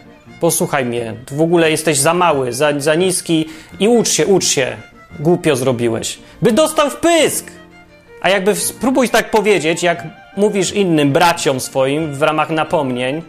[0.40, 3.48] posłuchaj mnie, w ogóle jesteś za mały, za, za niski
[3.80, 4.76] i ucz się, ucz się,
[5.20, 6.18] głupio zrobiłeś.
[6.42, 7.50] By dostał w pysk!
[8.22, 10.04] A jakby spróbuj tak powiedzieć, jak
[10.36, 13.22] mówisz innym braciom swoim w ramach napomnień,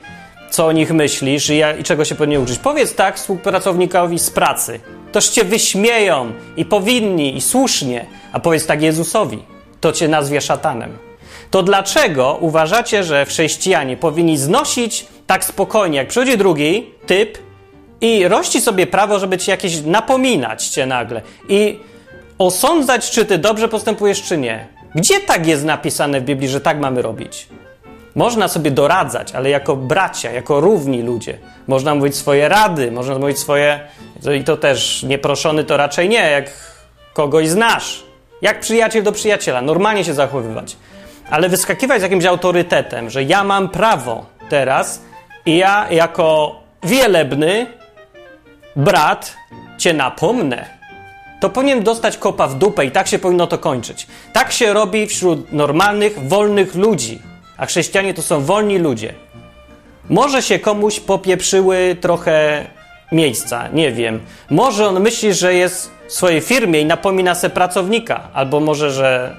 [0.49, 2.59] co o nich myślisz i, ja, i czego się powinien uczyć.
[2.59, 4.79] Powiedz tak współpracownikowi z pracy.
[5.11, 8.05] Toż cię wyśmieją i powinni, i słusznie.
[8.33, 9.43] A powiedz tak Jezusowi.
[9.81, 10.97] To cię nazwie szatanem.
[11.51, 17.37] To dlaczego uważacie, że chrześcijanie powinni znosić tak spokojnie, jak przychodzi drugi typ
[18.01, 21.79] i rości sobie prawo, żeby ci jakieś napominać cię nagle i
[22.37, 24.67] osądzać, czy ty dobrze postępujesz, czy nie?
[24.95, 27.47] Gdzie tak jest napisane w Biblii, że tak mamy robić?
[28.15, 31.37] Można sobie doradzać, ale jako bracia, jako równi ludzie.
[31.67, 33.79] Można mówić swoje rady, można mówić swoje.
[34.39, 36.51] I to też nieproszony to raczej nie, jak
[37.13, 38.08] kogoś znasz.
[38.41, 40.77] Jak przyjaciel do przyjaciela, normalnie się zachowywać.
[41.29, 45.01] Ale wyskakiwać z jakimś autorytetem, że ja mam prawo teraz
[45.45, 47.67] i ja jako wielebny
[48.75, 49.35] brat
[49.77, 50.65] cię napomnę,
[51.41, 54.07] to powinien dostać kopa w dupę i tak się powinno to kończyć.
[54.33, 57.19] Tak się robi wśród normalnych, wolnych ludzi
[57.59, 59.13] a chrześcijanie to są wolni ludzie.
[60.09, 62.65] Może się komuś popieprzyły trochę
[63.11, 64.19] miejsca, nie wiem.
[64.49, 69.35] Może on myśli, że jest swojej firmie i napomina se pracownika, albo może, że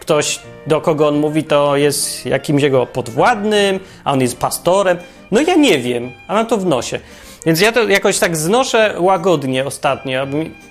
[0.00, 4.98] ktoś, do kogo on mówi, to jest jakimś jego podwładnym, a on jest pastorem.
[5.30, 7.00] No ja nie wiem, a mam to w nosie.
[7.46, 10.26] Więc ja to jakoś tak znoszę łagodnie ostatnio.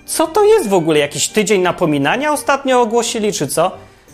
[0.06, 1.00] Co to jest w ogóle?
[1.00, 3.72] Jakiś tydzień napominania ostatnio ogłosili, czy co?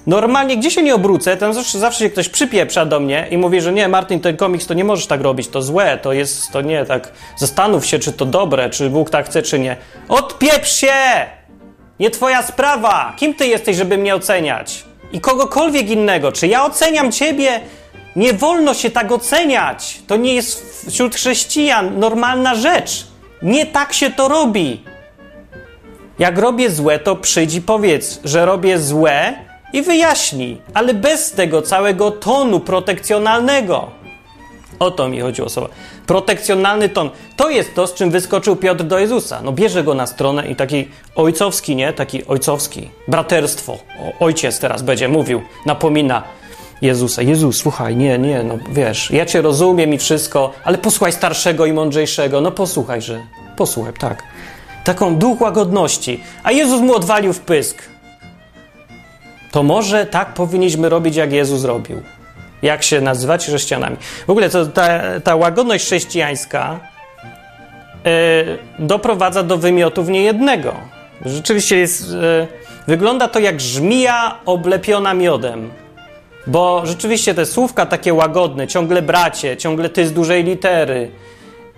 [0.10, 3.74] Normalnie, gdzie się nie obrócę, zawsze, zawsze się ktoś przypieprza do mnie i mówi, że
[3.74, 6.86] nie, Martin, ten komiks to nie możesz tak robić, to złe, to jest, to nie,
[6.86, 9.78] tak, zastanów się, czy to dobre, czy Bóg tak chce, czy nie.
[10.08, 10.94] Odpieprz się!
[12.00, 13.14] Nie twoja sprawa!
[13.18, 14.86] Kim ty jesteś, żeby mnie oceniać?
[15.12, 16.32] I kogokolwiek innego.
[16.32, 17.60] Czy ja oceniam ciebie?
[18.16, 20.00] Nie wolno się tak oceniać.
[20.08, 23.08] To nie jest wśród chrześcijan normalna rzecz.
[23.42, 24.84] Nie tak się to robi.
[26.20, 31.62] Jak robię złe, to przyjdź i powiedz, że robię złe, i wyjaśni, ale bez tego
[31.62, 34.00] całego tonu protekcjonalnego.
[34.80, 35.70] O to mi chodziło słowa.
[36.06, 37.10] Protekcjonalny ton.
[37.36, 39.42] To jest to, z czym wyskoczył Piotr do Jezusa.
[39.44, 41.94] No bierze go na stronę i taki ojcowski, nie?
[41.94, 42.90] Taki ojcowski.
[43.08, 43.74] Braterstwo.
[43.74, 46.24] O, ojciec teraz będzie mówił, napomina
[46.82, 47.22] Jezusa.
[47.22, 51.74] Jezus, słuchaj, nie, nie, no wiesz, ja cię rozumiem i wszystko, ale posłuchaj starszego i
[51.74, 52.42] mądrzejszego.
[52.42, 53.22] No posłuchaj, że...
[53.58, 54.24] Posłuchaj, tak.
[54.84, 56.24] Taką duch łagodności.
[56.44, 57.84] A Jezus mu odwalił w pysk
[59.52, 62.02] to może tak powinniśmy robić, jak Jezus robił.
[62.62, 63.98] Jak się nazywać chrześcijanami.
[64.28, 64.90] W ogóle to ta,
[65.24, 66.80] ta łagodność chrześcijańska
[68.06, 68.10] yy,
[68.80, 70.74] doprowadza do wymiotów niejednego.
[71.26, 72.48] Rzeczywiście jest, yy,
[72.88, 75.72] wygląda to jak żmija oblepiona miodem.
[76.48, 81.12] Bo rzeczywiście te słówka takie łagodne, ciągle bracie, ciągle ty z dużej litery,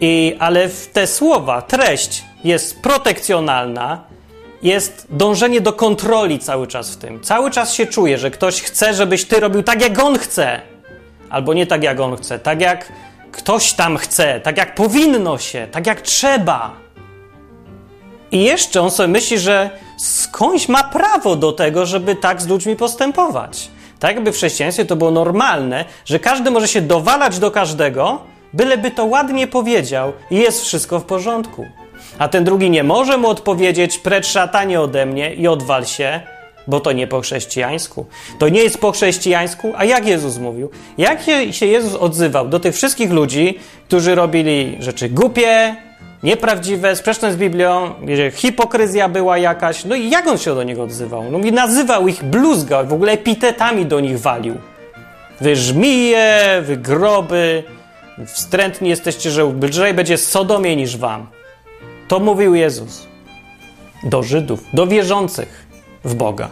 [0.02, 4.04] i, ale te słowa treść jest protekcjonalna,
[4.64, 7.22] jest dążenie do kontroli cały czas w tym.
[7.22, 10.62] Cały czas się czuje, że ktoś chce, żebyś ty robił tak, jak on chce.
[11.30, 12.92] Albo nie tak, jak on chce, tak jak
[13.32, 16.72] ktoś tam chce, tak jak powinno się, tak jak trzeba.
[18.32, 22.76] I jeszcze on sobie myśli, że skądś ma prawo do tego, żeby tak z ludźmi
[22.76, 23.70] postępować.
[24.00, 28.22] Tak jakby w chrześcijaństwie to było normalne, że każdy może się dowalać do każdego,
[28.54, 31.66] byleby to ładnie powiedział i jest wszystko w porządku
[32.22, 36.22] a ten drugi nie może mu odpowiedzieć: precz szatanie ode mnie i odwal się,
[36.68, 38.06] bo to nie po chrześcijańsku.
[38.40, 40.70] To nie jest po chrześcijańsku, a jak Jezus mówił?
[40.98, 45.76] Jak się Jezus odzywał do tych wszystkich ludzi, którzy robili rzeczy głupie,
[46.24, 50.84] nieprawdziwe, sprzeczne z Biblią, gdzie hipokryzja była jakaś, no i jak on się do niego
[50.84, 51.24] odzywał?
[51.32, 54.56] No i nazywał ich, bluzgał, w ogóle epitetami do nich walił.
[55.42, 57.64] Wy żmije, wy groby,
[58.26, 61.41] wstrętni jesteście, że lżej będzie Sodomie niż wam.
[62.12, 63.08] To mówił Jezus
[64.04, 65.68] do Żydów, do wierzących
[66.04, 66.50] w Boga.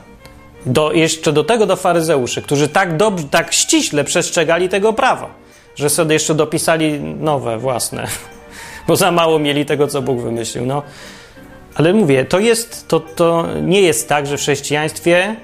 [0.65, 5.29] Do, jeszcze do tego do faryzeuszy, którzy tak dobrze, tak ściśle przestrzegali tego prawa,
[5.75, 8.07] że sobie jeszcze dopisali nowe, własne,
[8.87, 10.65] bo za mało mieli tego, co Bóg wymyślił.
[10.65, 10.83] No.
[11.75, 15.35] Ale mówię, to, jest, to, to nie jest tak, że w chrześcijaństwie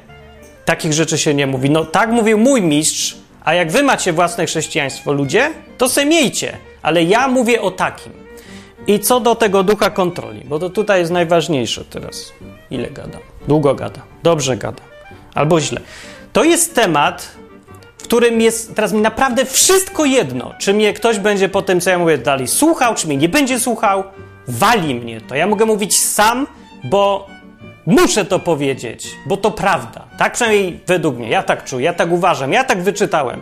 [0.66, 1.70] takich rzeczy się nie mówi.
[1.70, 6.58] No tak mówił mój mistrz, a jak wy macie własne chrześcijaństwo, ludzie, to se miejcie.
[6.82, 8.25] Ale ja mówię o takim.
[8.88, 12.34] I co do tego ducha kontroli, bo to tutaj jest najważniejsze teraz.
[12.72, 13.18] Ile gada?
[13.48, 14.82] Długo gada, dobrze gada,
[15.34, 15.82] albo źle.
[16.34, 17.32] To jest temat,
[17.98, 21.90] w którym jest teraz mi naprawdę wszystko jedno, czy mnie ktoś będzie po tym, co
[21.90, 24.04] ja mówię, dalej słuchał, czy mnie nie będzie słuchał,
[24.48, 25.36] wali mnie to.
[25.36, 26.48] Ja mogę mówić sam,
[26.84, 27.28] bo
[27.86, 30.06] muszę to powiedzieć, bo to prawda.
[30.18, 33.42] Tak przynajmniej według mnie, ja tak czuję, ja tak uważam, ja tak wyczytałem.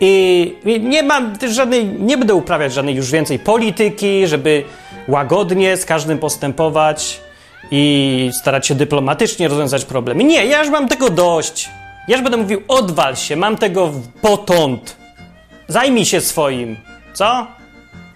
[0.00, 4.64] I nie mam żadnej, nie będę uprawiać żadnej już więcej polityki, żeby
[5.08, 7.20] łagodnie z każdym postępować
[7.70, 10.24] i starać się dyplomatycznie rozwiązać problemy.
[10.24, 11.68] Nie, ja już mam tego dość.
[12.08, 14.96] Ja już będę mówił, odwal się, mam tego potąd.
[15.68, 16.76] Zajmij się swoim.
[17.12, 17.46] Co?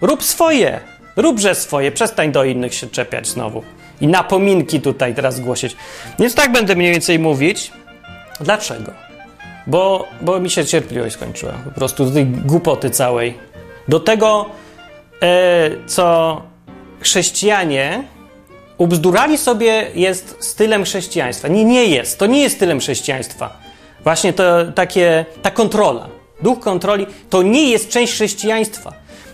[0.01, 0.79] Rób swoje.
[1.15, 1.91] Róbże swoje.
[1.91, 3.63] Przestań do innych się czepiać znowu.
[4.01, 5.75] I napominki tutaj teraz głosić.
[6.19, 7.71] Więc tak będę mniej więcej mówić.
[8.39, 8.91] Dlaczego?
[9.67, 11.53] Bo, bo mi się cierpliwość skończyła.
[11.65, 13.37] Po prostu do tej głupoty całej.
[13.87, 14.45] Do tego,
[15.21, 16.41] e, co
[16.99, 18.03] chrześcijanie
[18.77, 21.47] ubzdurali sobie jest stylem chrześcijaństwa.
[21.47, 22.19] Nie, nie jest.
[22.19, 23.59] To nie jest stylem chrześcijaństwa.
[24.03, 24.43] Właśnie to
[24.75, 26.07] takie, ta kontrola.
[26.41, 28.93] Duch kontroli to nie jest część chrześcijaństwa.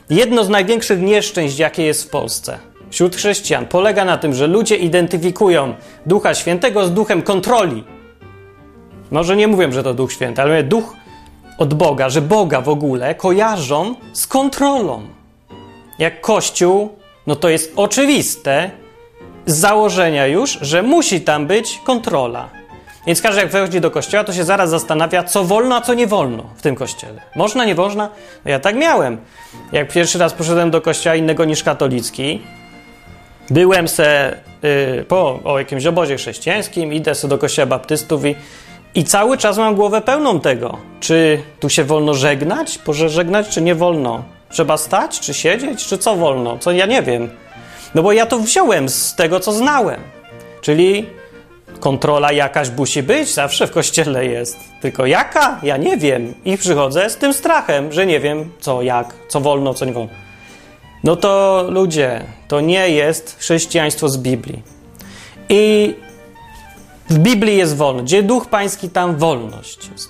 [0.10, 4.76] Jedno z największych nieszczęść, jakie jest w Polsce wśród chrześcijan, polega na tym, że ludzie
[4.76, 5.74] identyfikują
[6.06, 7.84] Ducha Świętego z duchem kontroli.
[9.12, 10.96] Może nie mówię, że to Duch Święty, ale duch
[11.58, 15.02] od Boga, że Boga w ogóle kojarzą z kontrolą.
[16.00, 16.90] Jak Kościół,
[17.28, 18.72] no to jest oczywiste
[19.46, 22.50] z założenia już, że musi tam być kontrola.
[23.08, 26.08] Więc każdy, jak wchodzi do kościoła, to się zaraz zastanawia, co wolno, a co nie
[26.08, 27.22] wolno w tym kościele.
[27.36, 28.10] Można, nie można?
[28.46, 29.18] No ja tak miałem.
[29.72, 32.42] Jak pierwszy raz poszedłem do kościoła innego niż katolicki,
[33.50, 38.36] byłem se yy, po o jakimś obozie chrześcijańskim, idę se do kościoła baptystów i,
[38.96, 40.78] i cały czas mam głowę pełną tego.
[41.00, 42.80] Czy tu się wolno żegnać?
[42.86, 44.24] Boże, żegnać, czy nie wolno?
[44.50, 46.58] Trzeba stać, czy siedzieć, czy co wolno?
[46.58, 47.30] Co ja nie wiem.
[47.96, 50.02] No bo ja to wziąłem z tego, co znałem.
[50.62, 51.06] Czyli
[51.80, 54.58] kontrola jakaś musi być, zawsze w kościele jest.
[54.82, 55.60] Tylko jaka?
[55.64, 56.34] Ja nie wiem.
[56.46, 60.10] I przychodzę z tym strachem, że nie wiem co, jak, co wolno, co nie wolno.
[61.04, 64.64] No to ludzie, to nie jest chrześcijaństwo z Biblii.
[65.50, 65.94] I
[67.12, 68.06] w Biblii jest wolność.
[68.06, 70.10] Gdzie duch pański, tam wolność jest.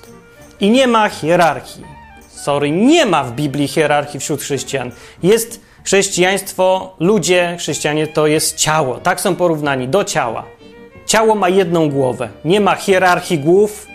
[0.59, 1.83] I nie ma hierarchii.
[2.29, 4.91] Sorry, nie ma w Biblii hierarchii wśród chrześcijan.
[5.23, 8.95] Jest chrześcijaństwo, ludzie, chrześcijanie to jest ciało.
[8.95, 10.43] Tak są porównani do ciała.
[11.05, 12.29] Ciało ma jedną głowę.
[12.45, 13.87] Nie ma hierarchii głów,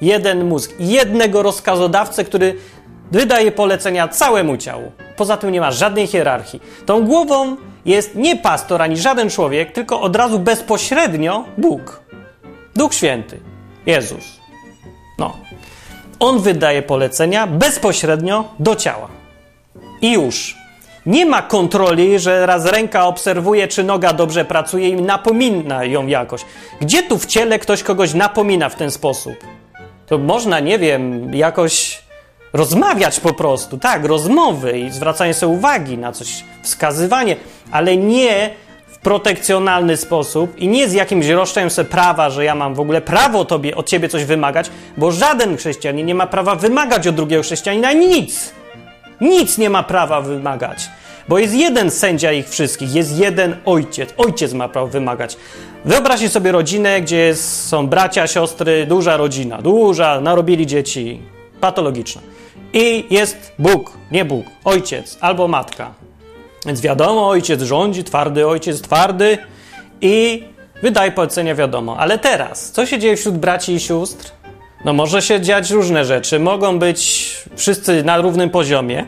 [0.00, 2.56] jeden mózg, jednego rozkazodawcę, który
[3.10, 4.92] wydaje polecenia całemu ciału.
[5.16, 6.62] Poza tym nie ma żadnej hierarchii.
[6.86, 12.01] Tą głową jest nie pastor ani żaden człowiek, tylko od razu bezpośrednio Bóg.
[12.76, 13.40] Duch Święty,
[13.86, 14.40] Jezus.
[15.18, 15.36] No.
[16.20, 19.08] On wydaje polecenia bezpośrednio do ciała.
[20.00, 20.56] I już.
[21.06, 26.44] Nie ma kontroli, że raz ręka obserwuje, czy noga dobrze pracuje i napomina ją jakoś.
[26.80, 29.34] Gdzie tu w ciele ktoś kogoś napomina w ten sposób?
[30.06, 32.02] To można, nie wiem, jakoś
[32.52, 37.36] rozmawiać po prostu, tak, rozmowy i zwracanie sobie uwagi na coś, wskazywanie,
[37.70, 38.50] ale nie
[39.02, 43.44] protekcjonalny sposób i nie z jakimś roszczeniem sobie prawa, że ja mam w ogóle prawo
[43.44, 47.92] tobie, od ciebie coś wymagać, bo żaden chrześcijanin nie ma prawa wymagać od drugiego chrześcijanina
[47.92, 48.52] nic.
[49.20, 50.90] Nic nie ma prawa wymagać,
[51.28, 54.14] bo jest jeden sędzia ich wszystkich, jest jeden ojciec.
[54.16, 55.36] Ojciec ma prawo wymagać.
[55.84, 61.20] Wyobraźcie sobie rodzinę, gdzie jest, są bracia, siostry, duża rodzina, duża, narobili dzieci,
[61.60, 62.22] patologiczna.
[62.72, 66.01] I jest Bóg, nie Bóg, ojciec albo matka.
[66.66, 69.38] Więc wiadomo, ojciec rządzi, twardy ojciec, twardy
[70.00, 70.44] i
[70.82, 71.96] wydaje polecenia, wiadomo.
[71.98, 74.32] Ale teraz, co się dzieje wśród braci i sióstr?
[74.84, 76.38] No może się dziać różne rzeczy.
[76.38, 79.06] Mogą być wszyscy na równym poziomie,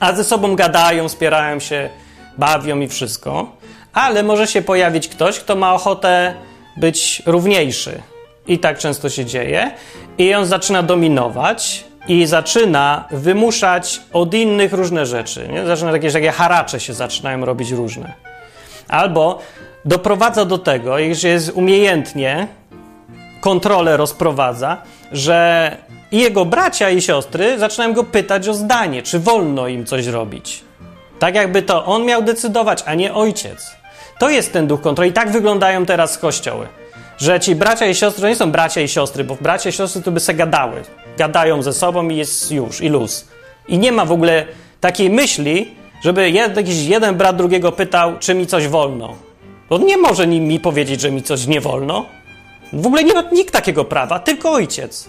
[0.00, 1.90] a ze sobą gadają, wspierają się,
[2.38, 3.52] bawią i wszystko.
[3.92, 6.34] Ale może się pojawić ktoś, kto ma ochotę
[6.76, 8.02] być równiejszy.
[8.46, 9.70] I tak często się dzieje.
[10.18, 15.48] I on zaczyna dominować i zaczyna wymuszać od innych różne rzeczy.
[15.48, 15.66] Nie?
[15.66, 18.12] Zaczyna jakieś takie haracze się zaczynają robić różne.
[18.88, 19.38] Albo
[19.84, 22.46] doprowadza do tego, że jest umiejętnie
[23.40, 24.76] kontrolę rozprowadza,
[25.12, 25.76] że
[26.12, 30.64] jego bracia i siostry zaczynają go pytać o zdanie, czy wolno im coś robić.
[31.18, 33.76] Tak jakby to on miał decydować, a nie ojciec.
[34.18, 35.10] To jest ten duch kontroli.
[35.10, 36.66] I tak wyglądają teraz kościoły.
[37.18, 40.02] Że ci bracia i siostry to nie są bracia i siostry, bo bracia i siostry
[40.02, 40.82] to by se gadały.
[41.20, 43.28] Gadają ze sobą i jest już, i luz.
[43.68, 44.46] I nie ma w ogóle
[44.80, 49.14] takiej myśli, żeby jakiś jeden brat drugiego pytał, czy mi coś wolno.
[49.70, 52.06] On nie może mi powiedzieć, że mi coś nie wolno.
[52.72, 55.08] W ogóle nie ma nikt takiego prawa, tylko ojciec.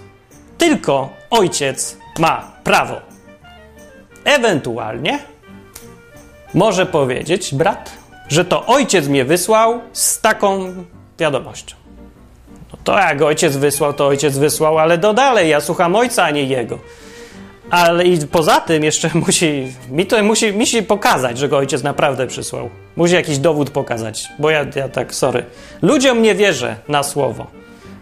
[0.58, 2.96] Tylko ojciec ma prawo.
[4.24, 5.20] Ewentualnie
[6.54, 7.92] może powiedzieć brat,
[8.28, 10.74] że to ojciec mnie wysłał z taką
[11.20, 11.81] wiadomością.
[12.84, 16.44] To jak ojciec wysłał, to ojciec wysłał, ale do dalej, ja słucham ojca, a nie
[16.44, 16.80] jego.
[17.70, 22.28] Ale i poza tym jeszcze musi, mi to musi, musi pokazać, że go ojciec naprawdę
[22.28, 22.70] przysłał.
[22.96, 25.46] Musi jakiś dowód pokazać, bo ja, ja tak, sorry.
[25.82, 27.48] Ludziom nie wierzę na słowo.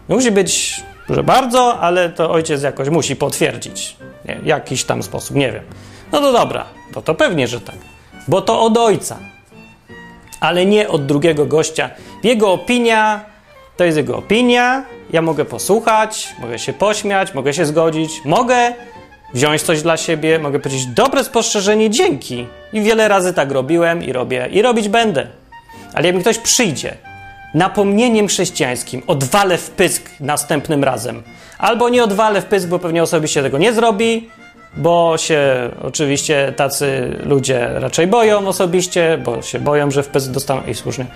[0.08, 3.96] Musi być Proszę bardzo, ale to ojciec jakoś musi potwierdzić.
[4.24, 5.62] Nie, jakiś tam sposób, nie wiem.
[6.12, 7.74] No to dobra, to, to pewnie, że tak.
[8.28, 9.18] Bo to od ojca,
[10.40, 11.90] ale nie od drugiego gościa.
[12.22, 13.24] Jego opinia
[13.80, 14.84] to jest jego opinia.
[15.12, 18.72] Ja mogę posłuchać, mogę się pośmiać, mogę się zgodzić, mogę
[19.34, 22.46] wziąć coś dla siebie, mogę powiedzieć dobre spostrzeżenie, dzięki.
[22.72, 25.26] I wiele razy tak robiłem i robię i robić będę.
[25.94, 26.96] Ale jak mi ktoś przyjdzie
[27.54, 31.22] napomnieniem chrześcijańskim, odwalę w pysk następnym razem.
[31.58, 34.28] Albo nie odwalę w pysk, bo pewnie osobiście tego nie zrobi,
[34.76, 40.62] bo się oczywiście tacy ludzie raczej boją osobiście, bo się boją, że w pysk dostaną
[40.68, 41.06] i słusznie.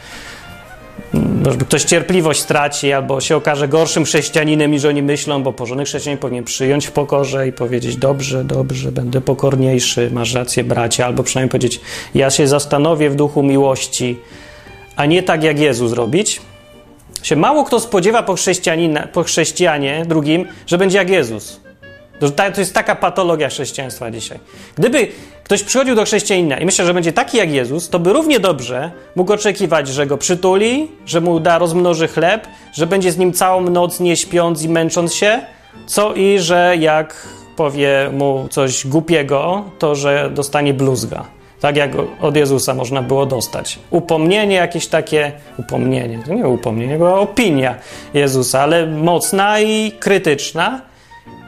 [1.45, 6.19] Może ktoś cierpliwość straci, albo się okaże gorszym chrześcijaninem niż oni myślą, bo porządny chrześcijanin
[6.19, 11.51] powinien przyjąć w pokorze i powiedzieć: Dobrze, dobrze, będę pokorniejszy, masz rację, bracie, albo przynajmniej
[11.51, 11.81] powiedzieć:
[12.15, 14.19] Ja się zastanowię w duchu miłości,
[14.97, 16.41] a nie tak jak Jezus robić.
[17.23, 18.35] Się mało kto spodziewa po,
[19.13, 21.64] po chrześcijanie drugim, że będzie jak Jezus.
[22.31, 24.39] To jest taka patologia chrześcijaństwa dzisiaj.
[24.77, 25.09] Gdyby
[25.45, 28.91] ktoś przychodził do chrześcijanina i myślał, że będzie taki jak Jezus, to by równie dobrze
[29.17, 33.61] mógł oczekiwać, że go przytuli, że mu da rozmnoży chleb, że będzie z nim całą
[33.61, 35.41] noc nie śpiąc i męcząc się,
[35.87, 41.25] co i że jak powie mu coś głupiego, to że dostanie bluzga.
[41.61, 43.79] Tak jak od Jezusa można było dostać.
[43.91, 47.75] Upomnienie jakieś takie, upomnienie, to nie upomnienie, była opinia
[48.15, 50.81] Jezusa, ale mocna i krytyczna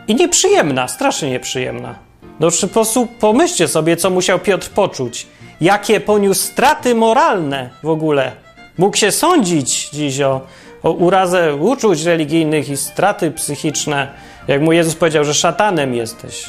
[0.08, 1.94] i nieprzyjemna, strasznie nieprzyjemna.
[2.40, 5.26] No po prostu pomyślcie sobie, co musiał Piotr poczuć.
[5.60, 8.32] Jakie poniósł straty moralne w ogóle.
[8.78, 10.40] Mógł się sądzić dziś o,
[10.82, 14.08] o urazę uczuć religijnych i straty psychiczne.
[14.48, 16.44] Jak mu Jezus powiedział, że szatanem jesteś.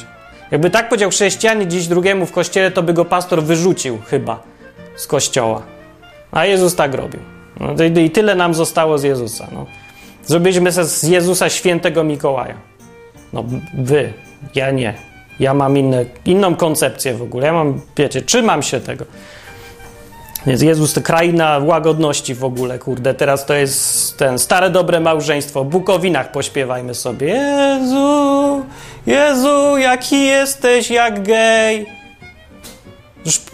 [0.50, 4.42] Jakby tak powiedział chrześcijanin dziś drugiemu w kościele, to by go pastor wyrzucił chyba
[4.96, 5.62] z kościoła.
[6.32, 7.20] A Jezus tak robił.
[7.60, 9.46] No, i, i, tyle nam zostało z Jezusa.
[9.52, 9.66] No.
[10.26, 12.67] Zrobiliśmy z Jezusa świętego Mikołaja.
[13.32, 14.12] No wy,
[14.54, 14.94] ja nie.
[15.40, 17.46] Ja mam inne, inną koncepcję w ogóle.
[17.46, 19.04] Ja mam, wiecie, trzymam się tego.
[20.46, 23.14] Więc Jezus to kraina łagodności w ogóle, kurde.
[23.14, 25.64] Teraz to jest ten stare dobre małżeństwo.
[25.64, 27.26] W Bukowinach pośpiewajmy sobie.
[27.26, 28.64] Jezu,
[29.06, 31.86] Jezu, jaki jesteś jak gej.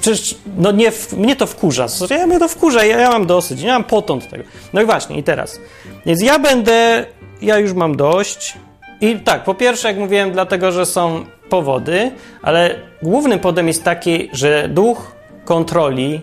[0.01, 1.87] Przecież, no nie, mnie to wkurza.
[2.11, 4.45] Ja mnie to wkurza, ja, ja mam dosyć, nie mam potąd tego.
[4.73, 5.61] No i właśnie, i teraz.
[6.07, 7.07] Więc ja będę,
[7.43, 8.55] ja już mam dość.
[9.01, 14.29] I tak, po pierwsze, jak mówiłem, dlatego, że są powody, ale głównym powodem jest taki,
[14.33, 15.13] że duch
[15.45, 16.21] kontroli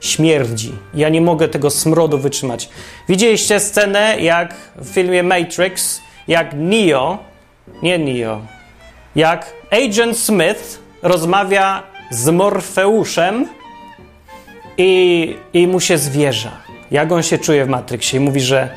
[0.00, 0.72] śmierdzi.
[0.94, 2.68] Ja nie mogę tego smrodu wytrzymać.
[3.08, 7.18] Widzieliście scenę, jak w filmie Matrix, jak Neo,
[7.82, 8.40] nie Neo,
[9.16, 13.48] jak Agent Smith rozmawia z Morfeuszem
[14.78, 16.52] i, i mu się zwierza.
[16.90, 18.68] Jak on się czuje w Matrixie i mówi, że,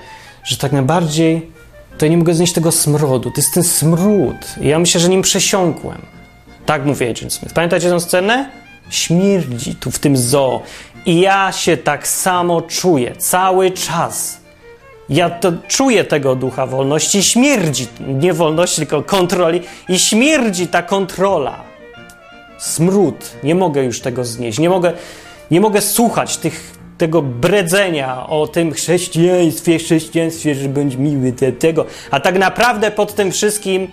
[0.43, 1.51] że tak najbardziej
[1.97, 3.31] to ja nie mogę znieść tego smrodu.
[3.31, 4.55] To jest ten smród.
[4.61, 6.01] Ja myślę, że nim przesiąkłem.
[6.65, 7.53] Tak mówi Agent Smith.
[7.53, 8.49] Pamiętacie tę scenę?
[8.89, 10.61] Śmierdzi tu w tym zoo.
[11.05, 14.39] I ja się tak samo czuję cały czas.
[15.09, 21.63] Ja to czuję tego ducha wolności, śmierdzi, nie wolności, tylko kontroli, i śmierdzi ta kontrola.
[22.57, 23.31] Smród.
[23.43, 24.59] Nie mogę już tego znieść.
[24.59, 24.93] Nie mogę,
[25.51, 31.85] nie mogę słuchać tych tego bredzenia o tym chrześcijaństwie, chrześcijaństwie, że miły te, tego.
[32.11, 33.87] A tak naprawdę pod tym wszystkim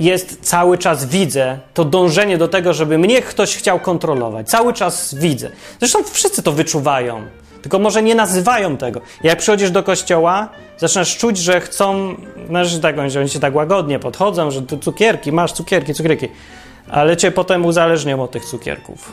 [0.00, 4.48] jest cały czas widzę to dążenie do tego, żeby mnie ktoś chciał kontrolować.
[4.48, 5.50] Cały czas widzę.
[5.80, 7.22] Zresztą wszyscy to wyczuwają.
[7.62, 9.00] Tylko może nie nazywają tego.
[9.22, 10.48] Jak przychodzisz do kościoła,
[10.78, 12.14] zaczynasz czuć, że chcą,
[12.48, 16.28] znaczy tak, oni się tak łagodnie podchodzą, że tu cukierki, masz cukierki, cukierki,
[16.90, 19.12] ale cię potem uzależnią od tych cukierków.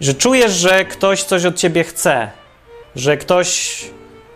[0.00, 2.30] Że czujesz, że ktoś coś od ciebie chce,
[2.96, 3.80] że ktoś,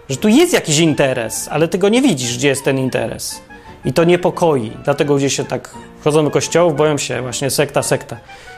[0.08, 3.42] że tu jest jakiś interes, ale ty go nie widzisz, gdzie jest ten interes.
[3.84, 4.72] I to niepokoi.
[4.84, 8.16] Dlatego ludzie się tak chodzą do kościołów, boją się właśnie sekta, sekta.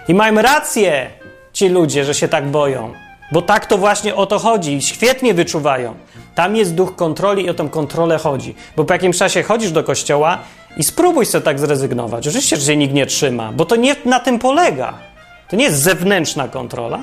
[0.09, 1.11] I mają rację
[1.53, 2.93] ci ludzie, że się tak boją.
[3.33, 4.83] Bo tak to właśnie o to chodzi.
[4.83, 5.95] Świetnie wyczuwają.
[6.35, 8.55] Tam jest duch kontroli i o tę kontrolę chodzi.
[8.77, 10.39] Bo po jakimś czasie chodzisz do kościoła
[10.77, 12.29] i spróbuj sobie tak zrezygnować.
[12.29, 15.14] Oczywiście, że się nikt nie trzyma, bo to nie na tym polega.
[15.49, 17.01] To nie jest zewnętrzna kontrola.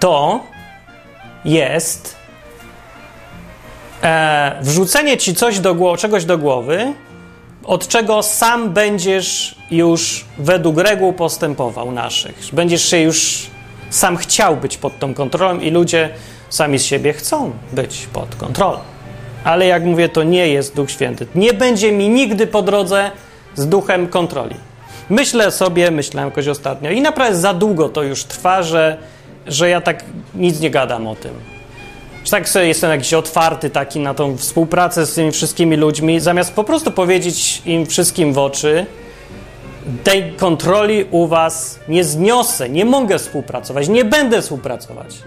[0.00, 0.40] To
[1.44, 2.16] jest
[4.02, 6.92] e, wrzucenie ci coś do głowy, czegoś do głowy,
[7.64, 12.48] od czego sam będziesz już według reguł postępował naszych.
[12.52, 13.46] Będziesz się już
[13.90, 16.10] sam chciał być pod tą kontrolą i ludzie
[16.50, 18.78] sami z siebie chcą być pod kontrolą.
[19.44, 21.26] Ale jak mówię, to nie jest Duch Święty.
[21.34, 23.10] Nie będzie mi nigdy po drodze
[23.54, 24.56] z duchem kontroli.
[25.10, 28.96] Myślę sobie, myślałem jakoś ostatnio i naprawdę za długo to już trwa, że,
[29.46, 31.32] że ja tak nic nie gadam o tym.
[32.24, 36.52] że tak sobie jestem jakiś otwarty taki na tą współpracę z tymi wszystkimi ludźmi, zamiast
[36.52, 38.86] po prostu powiedzieć im wszystkim w oczy,
[40.04, 45.18] tej kontroli u was nie zniosę, nie mogę współpracować, nie będę współpracować.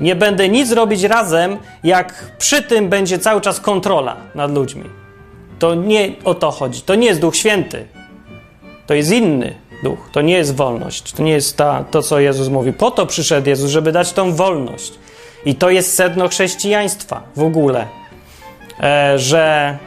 [0.00, 4.84] Nie będę nic robić razem, jak przy tym będzie cały czas kontrola nad ludźmi.
[5.58, 6.82] To nie o to chodzi.
[6.82, 7.86] To nie jest Duch Święty.
[8.86, 9.98] To jest inny duch.
[10.12, 11.12] To nie jest wolność.
[11.12, 12.72] To nie jest ta, to, co Jezus mówi.
[12.72, 14.92] Po to przyszedł Jezus, żeby dać tą wolność.
[15.44, 17.86] I to jest sedno chrześcijaństwa w ogóle.
[18.80, 19.78] E, że,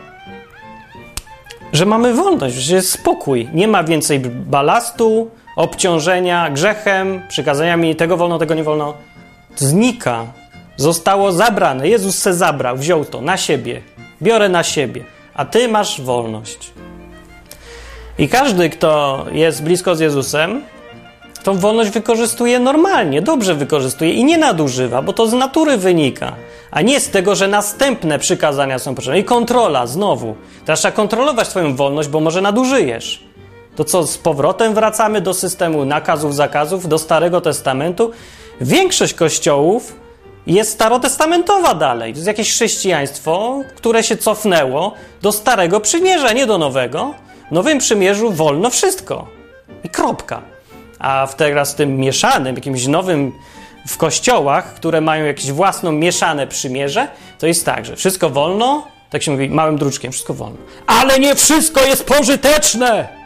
[1.74, 3.50] że mamy wolność, że jest spokój.
[3.54, 8.94] Nie ma więcej balastu, obciążenia grzechem, przykazaniami tego wolno, tego nie wolno.
[9.56, 10.26] Znika.
[10.78, 11.88] Zostało zabrane.
[11.88, 13.82] Jezus se zabrał, wziął to na siebie.
[14.22, 15.04] Biorę na siebie.
[15.34, 16.72] A ty masz wolność.
[18.20, 20.62] I każdy, kto jest blisko z Jezusem,
[21.44, 26.36] tą wolność wykorzystuje normalnie, dobrze wykorzystuje i nie nadużywa, bo to z natury wynika,
[26.72, 29.20] a nie z tego, że następne przykazania są potrzebne.
[29.20, 30.36] I kontrola znowu.
[30.66, 33.24] Teraz trzeba kontrolować Twoją wolność, bo może nadużyjesz.
[33.76, 38.12] To co, z powrotem wracamy do systemu nakazów, zakazów, do Starego Testamentu?
[38.62, 39.96] Większość kościołów
[40.48, 42.14] jest starotestamentowa dalej.
[42.14, 47.25] To jest jakieś chrześcijaństwo, które się cofnęło do Starego Przymierza, nie do Nowego.
[47.52, 49.28] Nowym Przymierzu wolno wszystko.
[49.84, 50.42] I kropka.
[51.00, 53.32] A w teraz tym mieszanym, jakimś nowym
[53.88, 57.08] w kościołach, które mają jakieś własną mieszane przymierze,
[57.40, 60.58] to jest tak, że wszystko wolno, tak się mówi małym druczkiem, wszystko wolno.
[60.88, 63.25] Ale nie wszystko jest pożyteczne!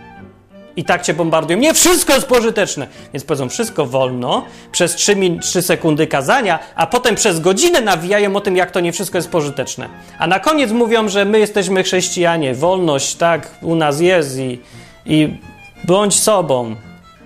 [0.79, 1.59] I tak cię bombardują.
[1.59, 2.87] Nie wszystko jest pożyteczne.
[3.13, 8.41] Więc powiedzą wszystko wolno, przez 3, 3 sekundy kazania, a potem przez godzinę nawijają o
[8.41, 9.89] tym, jak to nie wszystko jest pożyteczne.
[10.19, 14.59] A na koniec mówią, że my jesteśmy chrześcijanie, wolność, tak, u nas jest i,
[15.05, 15.37] i
[15.83, 16.75] bądź sobą.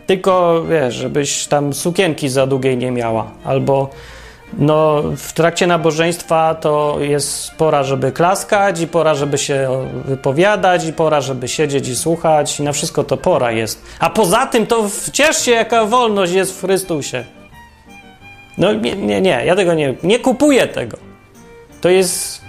[0.07, 3.89] Tylko wiesz, żebyś tam sukienki za długiej nie miała, albo
[4.57, 10.93] no, w trakcie nabożeństwa to jest pora, żeby klaskać, i pora, żeby się wypowiadać, i
[10.93, 13.81] pora, żeby siedzieć i słuchać, i na wszystko to pora jest.
[13.99, 17.25] A poza tym to ciesz się, jaka wolność jest w Chrystusie.
[18.57, 20.97] No nie, nie, nie ja tego nie, nie kupuję tego.
[21.81, 22.41] To jest.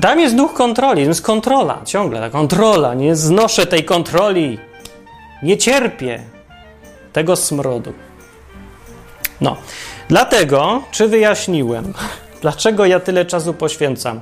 [0.00, 2.94] Tam jest duch kontroli, to jest kontrola, ciągle ta kontrola.
[2.94, 4.58] Nie znoszę tej kontroli.
[5.42, 6.20] Nie cierpię
[7.12, 7.92] tego smrodu.
[9.40, 9.56] No.
[10.12, 11.92] Dlatego, czy wyjaśniłem,
[12.42, 14.20] dlaczego ja tyle czasu poświęcam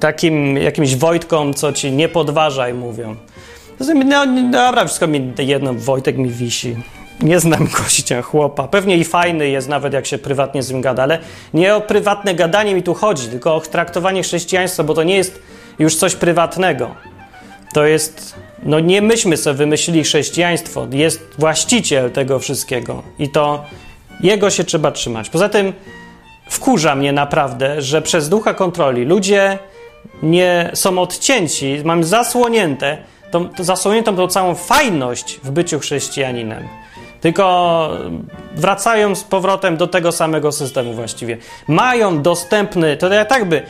[0.00, 3.16] takim jakimś Wojtkom, co ci nie podważaj, mówią.
[4.04, 6.76] No, dobra, wszystko mi jedno, Wojtek mi wisi.
[7.20, 8.68] Nie znam gościa, chłopa.
[8.68, 11.18] Pewnie i fajny jest, nawet jak się prywatnie z nim gada, ale
[11.54, 15.42] nie o prywatne gadanie mi tu chodzi, tylko o traktowanie chrześcijaństwa, bo to nie jest
[15.78, 16.94] już coś prywatnego.
[17.74, 20.86] To jest, no nie myśmy sobie wymyślili chrześcijaństwo.
[20.90, 23.02] Jest właściciel tego wszystkiego.
[23.18, 23.64] I to
[24.22, 25.30] jego się trzeba trzymać.
[25.30, 25.72] Poza tym
[26.50, 29.58] wkurza mnie naprawdę, że przez ducha kontroli ludzie
[30.22, 32.98] nie są odcięci, mam zasłonięte,
[33.30, 36.68] tą, zasłoniętą tą całą fajność w byciu chrześcijaninem.
[37.20, 37.90] Tylko
[38.54, 41.38] wracają z powrotem do tego samego systemu właściwie.
[41.68, 43.62] Mają dostępny, to tak by,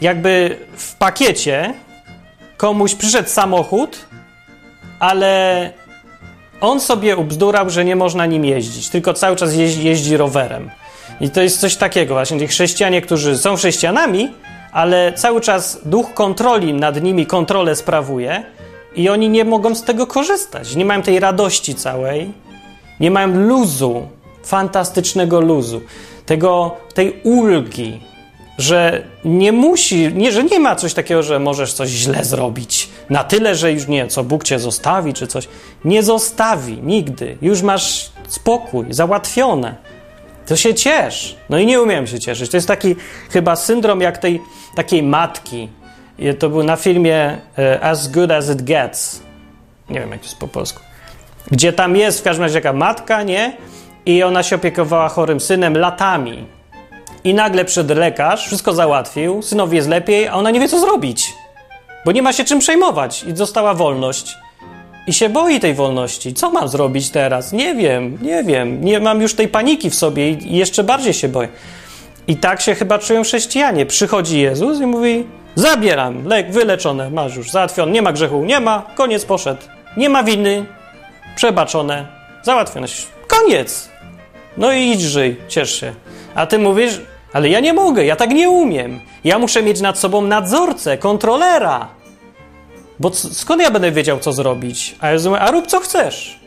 [0.00, 1.74] jakby w pakiecie
[2.56, 4.06] komuś przyszedł samochód,
[4.98, 5.72] ale
[6.66, 10.70] on sobie ubzdurał, że nie można nim jeździć, tylko cały czas jeździ, jeździ rowerem.
[11.20, 14.30] I to jest coś takiego właśnie, tych chrześcijanie, którzy są chrześcijanami,
[14.72, 18.44] ale cały czas duch kontroli nad nimi kontrolę sprawuje
[18.96, 20.76] i oni nie mogą z tego korzystać.
[20.76, 22.32] Nie mają tej radości całej,
[23.00, 24.08] nie mają luzu,
[24.44, 25.80] fantastycznego luzu,
[26.26, 28.00] tego, tej ulgi,
[28.58, 32.88] że nie musi, nie, że nie ma coś takiego, że możesz coś źle zrobić.
[33.10, 35.48] Na tyle, że już nie, co Bóg cię zostawi, czy coś.
[35.84, 37.38] Nie zostawi nigdy.
[37.42, 39.74] Już masz spokój, załatwione.
[40.46, 41.36] To się ciesz.
[41.50, 42.50] No i nie umiem się cieszyć.
[42.50, 42.96] To jest taki
[43.30, 44.40] chyba syndrom jak tej
[44.76, 45.68] takiej matki.
[46.38, 49.22] To był na filmie e, As Good As It Gets.
[49.90, 50.80] Nie wiem, jak to jest po polsku.
[51.50, 53.56] Gdzie tam jest w każdym razie jaka matka, nie?
[54.06, 56.46] I ona się opiekowała chorym synem latami
[57.24, 61.32] i nagle przyszedł lekarz, wszystko załatwił, synowi jest lepiej, a ona nie wie, co zrobić.
[62.04, 64.36] Bo nie ma się czym przejmować i została wolność.
[65.06, 66.34] I się boi tej wolności.
[66.34, 67.52] Co mam zrobić teraz?
[67.52, 68.84] Nie wiem, nie wiem.
[68.84, 71.48] Nie mam już tej paniki w sobie i jeszcze bardziej się boję.
[72.26, 73.86] I tak się chyba czują chrześcijanie.
[73.86, 78.82] Przychodzi Jezus i mówi: Zabieram, lek wyleczone, masz już załatwione, nie ma grzechu, nie ma,
[78.94, 79.62] koniec poszedł.
[79.96, 80.64] Nie ma winy,
[81.36, 82.06] przebaczone,
[82.42, 82.86] załatwione.
[83.26, 83.88] Koniec.
[84.56, 85.94] No i idź żyj, ciesz się.
[86.34, 87.00] A ty mówisz,
[87.34, 89.00] ale ja nie mogę, ja tak nie umiem.
[89.24, 91.88] Ja muszę mieć nad sobą nadzorcę, kontrolera.
[93.00, 94.96] Bo skąd ja będę wiedział, co zrobić?
[95.00, 96.40] A ja mówię, a rób co chcesz.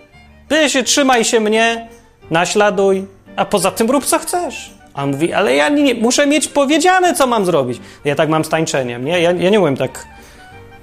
[0.47, 1.87] Ty się trzymaj się mnie,
[2.31, 4.71] naśladuj, a poza tym rób co chcesz.
[4.93, 7.79] A on mówi, ale ja nie, muszę mieć powiedziane, co mam zrobić.
[8.05, 9.19] Ja tak mam z tańczeniem, nie?
[9.19, 10.07] Ja, ja nie umiem tak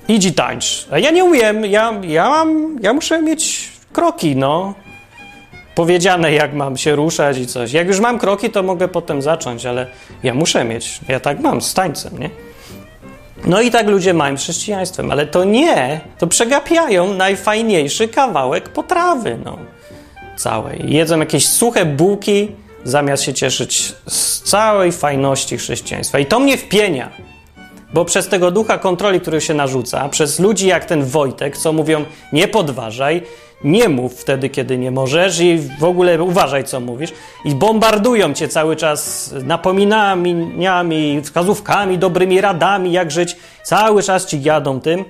[0.08, 0.88] idź i tańcz.
[0.90, 4.74] A ja nie umiem, ja, ja mam, ja muszę mieć kroki, no.
[5.74, 7.72] Powiedziane, jak mam się ruszać i coś.
[7.72, 9.86] Jak już mam kroki, to mogę potem zacząć, ale
[10.22, 11.00] ja muszę mieć.
[11.08, 12.30] Ja tak mam z tańcem, nie?
[13.46, 19.58] No i tak ludzie mają chrześcijaństwem, ale to nie, to przegapiają najfajniejszy kawałek potrawy, no,
[20.36, 20.92] całej.
[20.92, 22.48] Jedzą jakieś suche bułki,
[22.84, 26.18] zamiast się cieszyć z całej fajności chrześcijaństwa.
[26.18, 27.10] I to mnie wpienia,
[27.94, 32.04] bo przez tego ducha kontroli, który się narzuca, przez ludzi jak ten Wojtek, co mówią
[32.32, 33.22] nie podważaj,
[33.64, 37.12] nie mów wtedy, kiedy nie możesz i w ogóle uważaj, co mówisz.
[37.44, 43.36] I bombardują cię cały czas napominaniami, wskazówkami, dobrymi radami, jak żyć.
[43.62, 45.04] Cały czas ci jadą tym,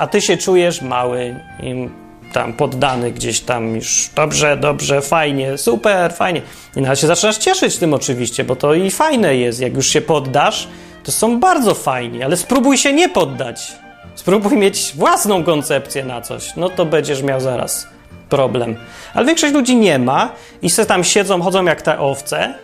[0.00, 1.88] a ty się czujesz mały i
[2.32, 6.42] tam poddany gdzieś tam już dobrze, dobrze, fajnie, super, fajnie.
[6.76, 9.60] I nawet się zaczynasz cieszyć tym oczywiście, bo to i fajne jest.
[9.60, 10.68] Jak już się poddasz,
[11.04, 13.83] to są bardzo fajni, ale spróbuj się nie poddać.
[14.14, 17.86] Spróbuj mieć własną koncepcję na coś, no to będziesz miał zaraz
[18.28, 18.76] problem.
[19.14, 22.54] Ale większość ludzi nie ma i se tam siedzą, chodzą jak te owce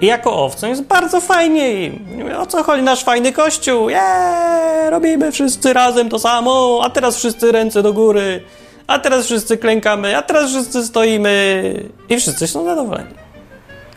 [0.00, 1.90] i jako owcą jest bardzo fajnie
[2.38, 3.90] o co chodzi nasz fajny kościół?
[3.90, 8.42] Jeee, robimy wszyscy razem to samo, a teraz wszyscy ręce do góry,
[8.86, 11.74] a teraz wszyscy klękamy, a teraz wszyscy stoimy
[12.08, 13.14] i wszyscy są zadowoleni.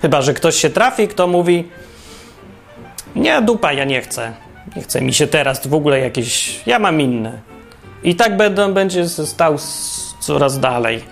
[0.01, 1.69] Chyba, że ktoś się trafi, kto mówi
[3.15, 4.33] nie, dupa, ja nie chcę.
[4.75, 6.59] Nie chce mi się teraz w ogóle jakieś.
[6.65, 7.39] Ja mam inne.
[8.03, 9.57] I tak będą, będzie stał
[10.19, 11.03] coraz dalej.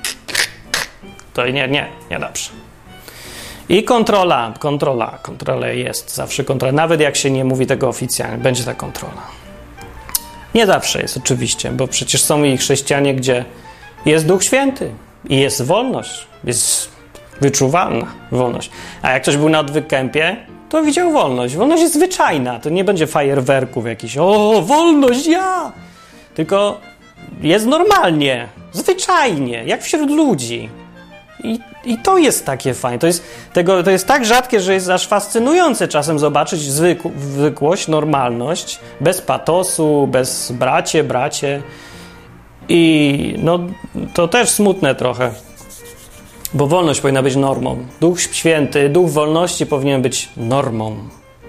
[1.34, 2.50] To nie, nie, nie dobrze.
[3.70, 6.72] I kontrola, kontrola, kontrola jest zawsze kontrola.
[6.72, 9.22] Nawet jak się nie mówi tego oficjalnie, będzie ta kontrola.
[10.56, 13.46] Nie zawsze jest oczywiście, bo przecież są i chrześcijanie, gdzie
[14.06, 14.92] jest Duch Święty
[15.30, 16.90] i jest wolność, jest
[17.42, 18.72] wyczuwalna wolność.
[19.02, 20.38] A jak ktoś był na wykępie,
[20.72, 21.56] to widział wolność.
[21.56, 25.72] Wolność jest zwyczajna, to nie będzie fajerwerków jakichś, o, wolność, ja!
[26.34, 26.82] Tylko
[27.42, 30.70] jest normalnie, zwyczajnie, jak wśród ludzi.
[31.44, 33.00] I, I to jest takie fajne.
[33.00, 37.88] To jest, tego, to jest tak rzadkie, że jest aż fascynujące czasem zobaczyć zwykł, zwykłość,
[37.88, 41.62] normalność, bez patosu, bez bracie, bracie.
[42.70, 43.60] I no,
[44.14, 45.32] to też smutne trochę.
[46.54, 47.86] Bo wolność powinna być normą.
[48.02, 50.96] Duch święty, duch wolności powinien być normą,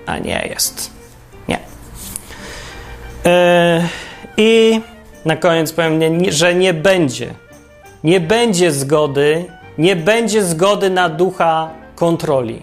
[0.07, 0.90] a nie jest.
[1.48, 1.59] Nie.
[3.24, 3.82] Yy,
[4.36, 4.80] I
[5.24, 7.34] na koniec powiem, że nie będzie.
[8.05, 9.44] Nie będzie zgody,
[9.78, 12.62] nie będzie zgody na ducha kontroli.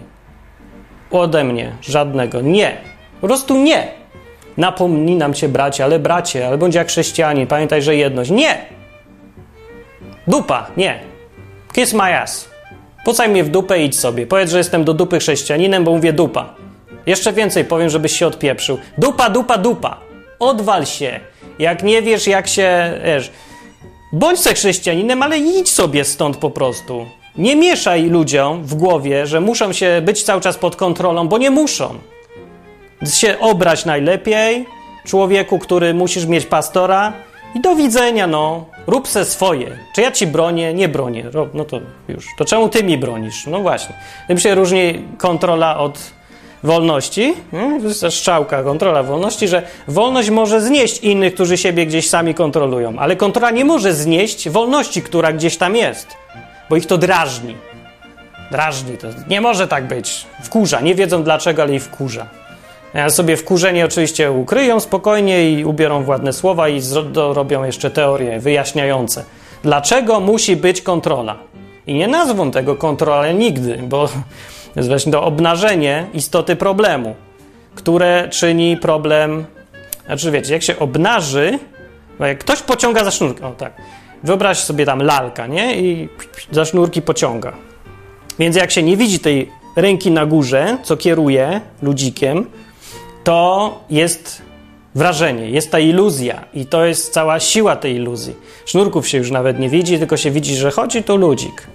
[1.10, 2.40] Ode mnie żadnego.
[2.40, 2.76] Nie.
[3.20, 3.88] Po prostu nie.
[4.56, 8.30] Napominam cię, bracie, ale bracie, ale bądź jak chrześcijanin, pamiętaj, że jedność.
[8.30, 8.58] Nie.
[10.26, 11.09] Dupa, nie.
[11.72, 12.48] Kiss my ass.
[13.04, 14.26] Pucaj mnie w dupę i idź sobie.
[14.26, 16.54] Powiedz, że jestem do dupy chrześcijaninem, bo mówię dupa.
[17.06, 18.78] Jeszcze więcej powiem, żebyś się odpieprzył.
[18.98, 19.96] Dupa, dupa, dupa.
[20.38, 21.20] Odwal się.
[21.58, 22.98] Jak nie wiesz, jak się...
[23.04, 23.30] Wiesz,
[24.12, 27.06] bądź se chrześcijaninem, ale idź sobie stąd po prostu.
[27.36, 31.50] Nie mieszaj ludziom w głowie, że muszą się być cały czas pod kontrolą, bo nie
[31.50, 31.98] muszą.
[33.14, 34.66] Się obrać najlepiej,
[35.06, 37.12] człowieku, który musisz mieć pastora
[37.54, 38.64] i do widzenia, no.
[38.86, 39.78] Rób se swoje.
[39.94, 40.74] Czy ja ci bronię?
[40.74, 41.24] Nie bronię.
[41.54, 42.26] No to już.
[42.38, 43.46] To czemu ty mi bronisz?
[43.46, 43.94] No właśnie.
[44.28, 45.98] Tym się różni kontrola od
[46.62, 47.34] wolności.
[47.50, 47.82] Hmm?
[47.82, 52.98] To jest strzałka, kontrola wolności, że wolność może znieść innych, którzy siebie gdzieś sami kontrolują,
[52.98, 56.08] ale kontrola nie może znieść wolności, która gdzieś tam jest,
[56.70, 57.56] bo ich to drażni.
[58.50, 59.08] Drażni to.
[59.28, 60.26] Nie może tak być.
[60.42, 60.80] Wkurza.
[60.80, 62.26] Nie wiedzą dlaczego, ale ich wkurza.
[62.94, 66.80] Ja sobie wkurzenie oczywiście ukryją spokojnie i ubiorą w ładne słowa i
[67.14, 69.24] robią jeszcze teorie wyjaśniające.
[69.62, 71.36] Dlaczego musi być kontrola?
[71.86, 74.08] I nie nazwą tego kontrolę nigdy, bo
[74.76, 77.14] jest właśnie to obnażenie istoty problemu,
[77.74, 79.44] które czyni problem.
[80.06, 81.58] Znaczy, wiecie, jak się obnaży,
[82.20, 83.72] jak ktoś pociąga za sznurki, o tak,
[84.22, 85.80] wyobraź sobie tam lalka, nie?
[85.80, 86.08] I
[86.50, 87.52] za sznurki pociąga.
[88.38, 92.46] Więc jak się nie widzi tej ręki na górze, co kieruje ludzikiem,
[93.24, 94.42] to jest
[94.94, 98.36] wrażenie, jest ta iluzja i to jest cała siła tej iluzji.
[98.66, 101.66] Sznurków się już nawet nie widzi, tylko się widzi, że chodzi tu ludzik.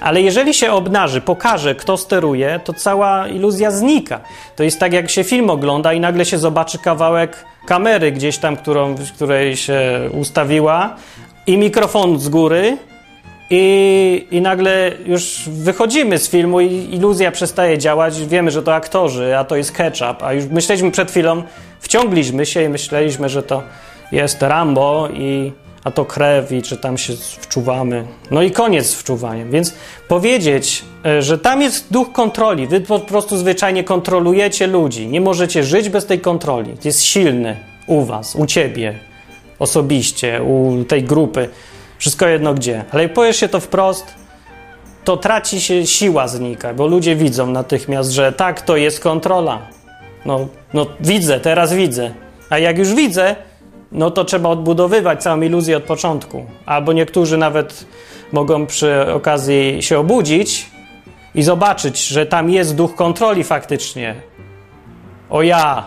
[0.00, 4.20] Ale jeżeli się obnaży, pokaże, kto steruje, to cała iluzja znika.
[4.56, 8.56] To jest tak, jak się film ogląda i nagle się zobaczy kawałek kamery gdzieś tam,
[8.56, 9.80] którą, której się
[10.20, 10.96] ustawiła
[11.46, 12.78] i mikrofon z góry
[13.50, 18.26] i, I nagle już wychodzimy z filmu i iluzja przestaje działać.
[18.26, 20.22] Wiemy, że to aktorzy, a to jest ketchup.
[20.22, 21.42] A już myśleliśmy przed chwilą,
[21.80, 23.62] wciągliśmy się i myśleliśmy, że to
[24.12, 25.52] jest Rambo, i,
[25.84, 28.04] a to krew i czy tam się wczuwamy.
[28.30, 29.50] No i koniec z wczuwaniem.
[29.50, 29.74] Więc
[30.08, 35.64] powiedzieć, e, że tam jest duch kontroli, wy po prostu zwyczajnie kontrolujecie ludzi, nie możecie
[35.64, 36.74] żyć bez tej kontroli.
[36.84, 38.98] Jest silny u was, u ciebie,
[39.58, 41.48] osobiście, u tej grupy,
[41.98, 42.84] wszystko jedno gdzie.
[42.92, 44.14] Ale jak powiesz się to wprost,
[45.04, 49.58] to traci się siła znika, bo ludzie widzą natychmiast, że tak, to jest kontrola.
[50.24, 52.10] No, no widzę, teraz widzę.
[52.50, 53.36] A jak już widzę,
[53.92, 56.46] no to trzeba odbudowywać całą iluzję od początku.
[56.66, 57.86] Albo niektórzy nawet
[58.32, 60.70] mogą przy okazji się obudzić
[61.34, 64.14] i zobaczyć, że tam jest duch kontroli faktycznie.
[65.30, 65.84] O ja,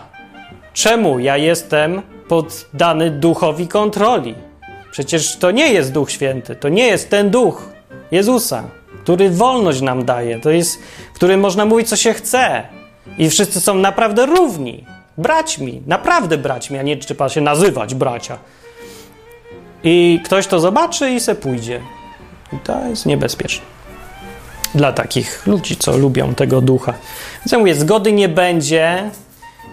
[0.72, 4.34] czemu ja jestem poddany duchowi kontroli?
[4.90, 7.68] Przecież to nie jest Duch Święty, to nie jest ten duch
[8.10, 8.64] Jezusa,
[9.02, 10.78] który wolność nam daje, to jest,
[11.14, 12.62] który można mówić, co się chce.
[13.18, 14.84] I wszyscy są naprawdę równi
[15.18, 18.38] braćmi, naprawdę braćmi, a nie trzeba się nazywać bracia.
[19.84, 21.80] I ktoś to zobaczy i se pójdzie.
[22.52, 23.64] I to jest niebezpieczne.
[24.74, 26.94] Dla takich ludzi, co lubią tego ducha.
[27.40, 29.10] Więc ja mówię, zgody nie będzie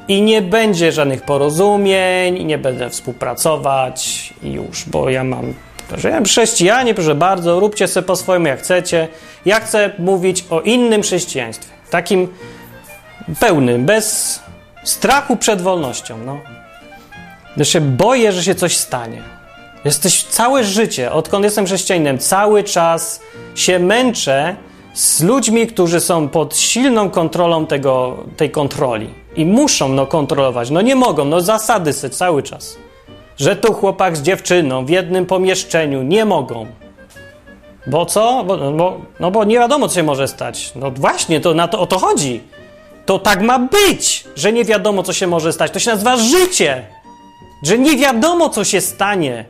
[0.08, 5.54] i nie będzie żadnych porozumień, nie będę współpracować i już, bo ja mam
[5.98, 9.08] że ja chrześcijanie, proszę bardzo, róbcie sobie po swojemu jak chcecie.
[9.46, 11.74] Ja chcę mówić o innym chrześcijaństwie.
[11.90, 12.28] Takim
[13.40, 14.40] pełnym, bez
[14.84, 16.18] strachu przed wolnością.
[16.26, 16.40] No.
[17.58, 19.22] Ja się boję, że się coś stanie.
[19.86, 23.22] Jesteś całe życie, odkąd jestem chrześcijaninem, cały czas
[23.56, 24.56] się męczę
[24.94, 29.10] z ludźmi, którzy są pod silną kontrolą tego, tej kontroli.
[29.38, 30.70] I muszą no, kontrolować.
[30.70, 32.78] No nie mogą, no zasady se cały czas.
[33.38, 36.66] Że tu chłopak z dziewczyną w jednym pomieszczeniu nie mogą.
[37.88, 38.44] Bo co?
[38.44, 40.72] Bo, bo, no bo nie wiadomo, co się może stać.
[40.76, 42.42] No właśnie, to na to o to chodzi.
[43.06, 45.72] To tak ma być, że nie wiadomo, co się może stać.
[45.72, 46.84] To się nazywa życie.
[47.64, 49.46] Że nie wiadomo, co się stanie.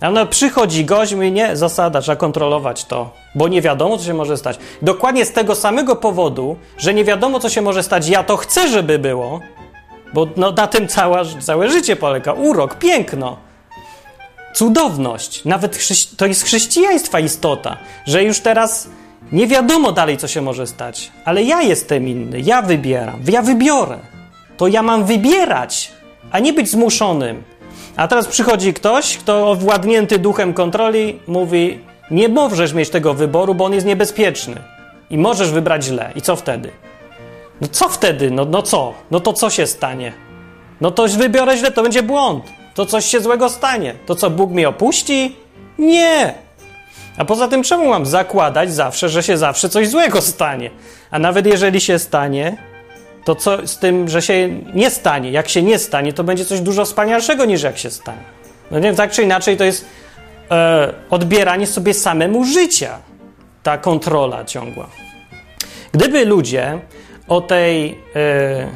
[0.00, 4.14] A no, przychodzi gość, mówi, nie, zasada, trzeba kontrolować to, bo nie wiadomo, co się
[4.14, 4.58] może stać.
[4.82, 8.68] Dokładnie z tego samego powodu, że nie wiadomo, co się może stać, ja to chcę,
[8.68, 9.40] żeby było,
[10.14, 12.32] bo no, na tym cała, całe życie polega.
[12.32, 13.36] Urok, piękno,
[14.54, 15.44] cudowność.
[15.44, 17.76] Nawet to jest chrześcijaństwa istota,
[18.06, 18.88] że już teraz
[19.32, 23.98] nie wiadomo dalej, co się może stać, ale ja jestem inny, ja wybieram, ja wybiorę.
[24.56, 25.92] To ja mam wybierać,
[26.30, 27.42] a nie być zmuszonym.
[27.98, 31.78] A teraz przychodzi ktoś, kto owładnięty duchem kontroli mówi:
[32.10, 34.62] Nie możesz mieć tego wyboru, bo on jest niebezpieczny.
[35.10, 36.12] I możesz wybrać źle.
[36.16, 36.70] I co wtedy?
[37.60, 38.30] No co wtedy?
[38.30, 38.94] No, no co?
[39.10, 40.12] No to co się stanie?
[40.80, 42.44] No to wybiorę źle, to będzie błąd.
[42.74, 43.94] To coś się złego stanie.
[44.06, 45.36] To co, Bóg mnie opuści?
[45.78, 46.34] Nie!
[47.16, 50.70] A poza tym, czemu mam zakładać zawsze, że się zawsze coś złego stanie?
[51.10, 52.56] A nawet jeżeli się stanie,
[53.28, 55.30] to co z tym, że się nie stanie?
[55.30, 58.24] Jak się nie stanie, to będzie coś dużo wspanialszego niż jak się stanie.
[58.70, 59.84] No nie tak czy inaczej, to jest
[60.50, 62.98] e, odbieranie sobie samemu życia.
[63.62, 64.86] Ta kontrola ciągła.
[65.92, 66.78] Gdyby ludzie
[67.28, 68.68] o tej, e,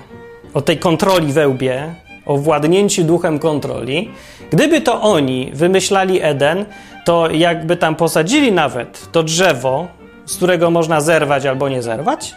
[0.54, 1.94] o tej kontroli wełbie,
[2.26, 4.10] o władnięciu duchem kontroli,
[4.50, 6.64] gdyby to oni wymyślali Eden,
[7.04, 9.88] to jakby tam posadzili nawet to drzewo,
[10.26, 12.34] z którego można zerwać albo nie zerwać,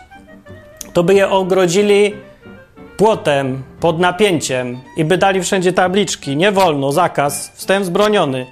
[0.95, 2.15] to by je ogrodzili
[2.97, 8.45] płotem pod napięciem i by dali wszędzie tabliczki: nie wolno, zakaz, wstęp zbroniony.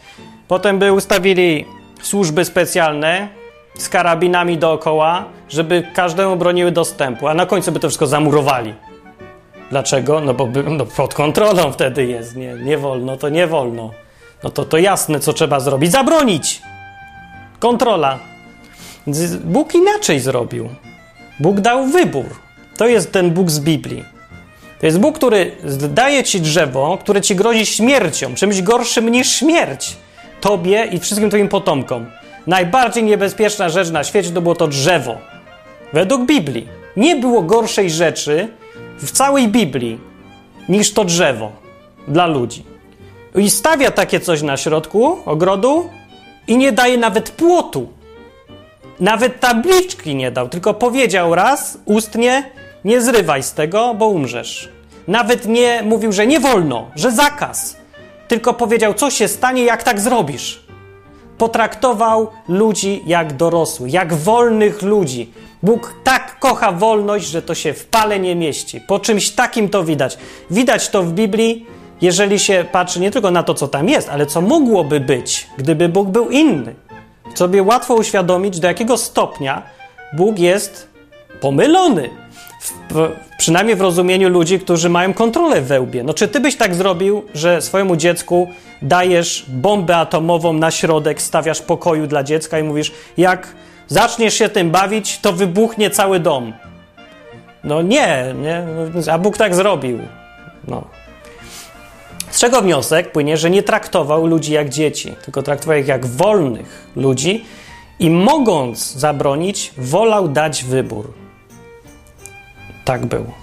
[0.47, 1.65] Potem by ustawili
[2.01, 3.27] służby specjalne
[3.77, 8.73] z karabinami dookoła, żeby każdemu broniły dostępu, a na końcu by to wszystko zamurowali.
[9.69, 10.21] Dlaczego?
[10.21, 12.35] No bo by, no pod kontrolą wtedy jest.
[12.35, 13.91] Nie, nie wolno, to nie wolno.
[14.43, 15.91] No to to jasne, co trzeba zrobić.
[15.91, 16.61] Zabronić!
[17.59, 18.19] Kontrola.
[19.43, 20.69] Bóg inaczej zrobił.
[21.43, 22.25] Bóg dał wybór.
[22.77, 24.03] To jest ten Bóg z Biblii.
[24.79, 25.51] To jest Bóg, który
[25.89, 29.95] daje ci drzewo, które ci grozi śmiercią, czymś gorszym niż śmierć.
[30.41, 32.05] Tobie i wszystkim twoim potomkom.
[32.47, 35.17] Najbardziej niebezpieczna rzecz na świecie to było to drzewo.
[35.93, 36.67] Według Biblii.
[36.97, 38.47] Nie było gorszej rzeczy
[38.97, 39.99] w całej Biblii
[40.69, 41.51] niż to drzewo
[42.07, 42.63] dla ludzi.
[43.35, 45.89] I stawia takie coś na środku ogrodu
[46.47, 47.87] i nie daje nawet płotu.
[48.99, 52.51] Nawet tabliczki nie dał, tylko powiedział raz ustnie:
[52.85, 54.69] Nie zrywaj z tego, bo umrzesz.
[55.07, 57.77] Nawet nie mówił, że nie wolno, że zakaz,
[58.27, 60.63] tylko powiedział, co się stanie, jak tak zrobisz.
[61.37, 65.31] Potraktował ludzi jak dorosłych, jak wolnych ludzi.
[65.63, 68.81] Bóg tak kocha wolność, że to się w pale nie mieści.
[68.81, 70.17] Po czymś takim to widać.
[70.51, 71.65] Widać to w Biblii,
[72.01, 75.89] jeżeli się patrzy nie tylko na to, co tam jest, ale co mogłoby być, gdyby
[75.89, 76.75] Bóg był inny.
[77.33, 79.61] Sobie łatwo uświadomić, do jakiego stopnia
[80.13, 80.87] Bóg jest
[81.41, 82.09] pomylony
[82.59, 86.03] w, w, przynajmniej w rozumieniu ludzi, którzy mają kontrolę w wełbie.
[86.03, 88.47] No czy ty byś tak zrobił, że swojemu dziecku
[88.81, 93.47] dajesz bombę atomową na środek, stawiasz pokoju dla dziecka i mówisz, jak
[93.87, 96.53] zaczniesz się tym bawić, to wybuchnie cały dom.
[97.63, 98.65] No nie, nie,
[99.11, 99.99] a Bóg tak zrobił.
[100.67, 100.83] No.
[102.33, 106.87] Z czego wniosek płynie, że nie traktował ludzi jak dzieci, tylko traktował ich jak wolnych
[106.95, 107.45] ludzi
[107.99, 111.13] i mogąc zabronić, wolał dać wybór.
[112.85, 113.33] Tak było.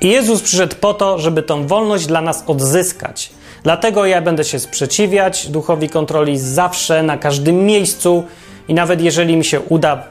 [0.00, 3.30] I Jezus przyszedł po to, żeby tą wolność dla nas odzyskać.
[3.62, 8.24] Dlatego ja będę się sprzeciwiać duchowi kontroli zawsze, na każdym miejscu
[8.68, 10.02] i nawet jeżeli mi się uda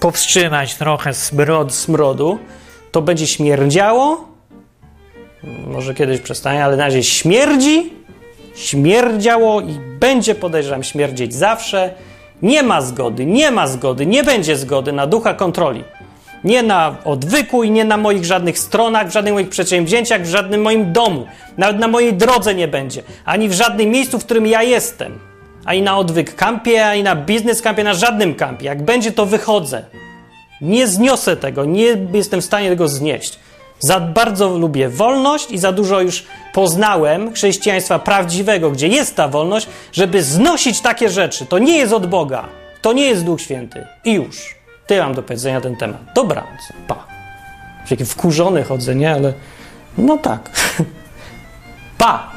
[0.00, 2.38] powstrzymać trochę smrod, smrodu,
[2.92, 4.33] to będzie śmierdziało.
[5.66, 7.92] Może kiedyś przestanie, ale na razie śmierdzi,
[8.54, 11.94] śmierdziało i będzie, podejrzewam, śmierdzieć zawsze.
[12.42, 15.84] Nie ma zgody, nie ma zgody, nie będzie zgody na ducha kontroli.
[16.44, 20.62] Nie na odwyku i nie na moich żadnych stronach, w żadnych moich przedsięwzięciach, w żadnym
[20.62, 21.26] moim domu.
[21.58, 23.02] Nawet na mojej drodze nie będzie.
[23.24, 25.18] Ani w żadnym miejscu, w którym ja jestem.
[25.64, 28.66] Ani na odwyk kampie, ani na biznes kampie, na żadnym kampie.
[28.66, 29.82] Jak będzie, to wychodzę.
[30.60, 33.38] Nie zniosę tego, nie jestem w stanie tego znieść.
[33.80, 39.66] Za bardzo lubię wolność i za dużo już poznałem chrześcijaństwa prawdziwego, gdzie jest ta wolność,
[39.92, 41.46] żeby znosić takie rzeczy.
[41.46, 42.48] To nie jest od Boga.
[42.82, 43.86] To nie jest Duch Święty.
[44.04, 44.54] I już.
[44.86, 46.00] Ty mam do powiedzenia na ten temat.
[46.14, 46.60] Dobranoc.
[46.88, 47.06] Pa.
[47.88, 49.12] Taki wkurzony chodzę, nie?
[49.12, 49.32] Ale
[49.98, 50.50] no tak.
[51.98, 52.32] Pa.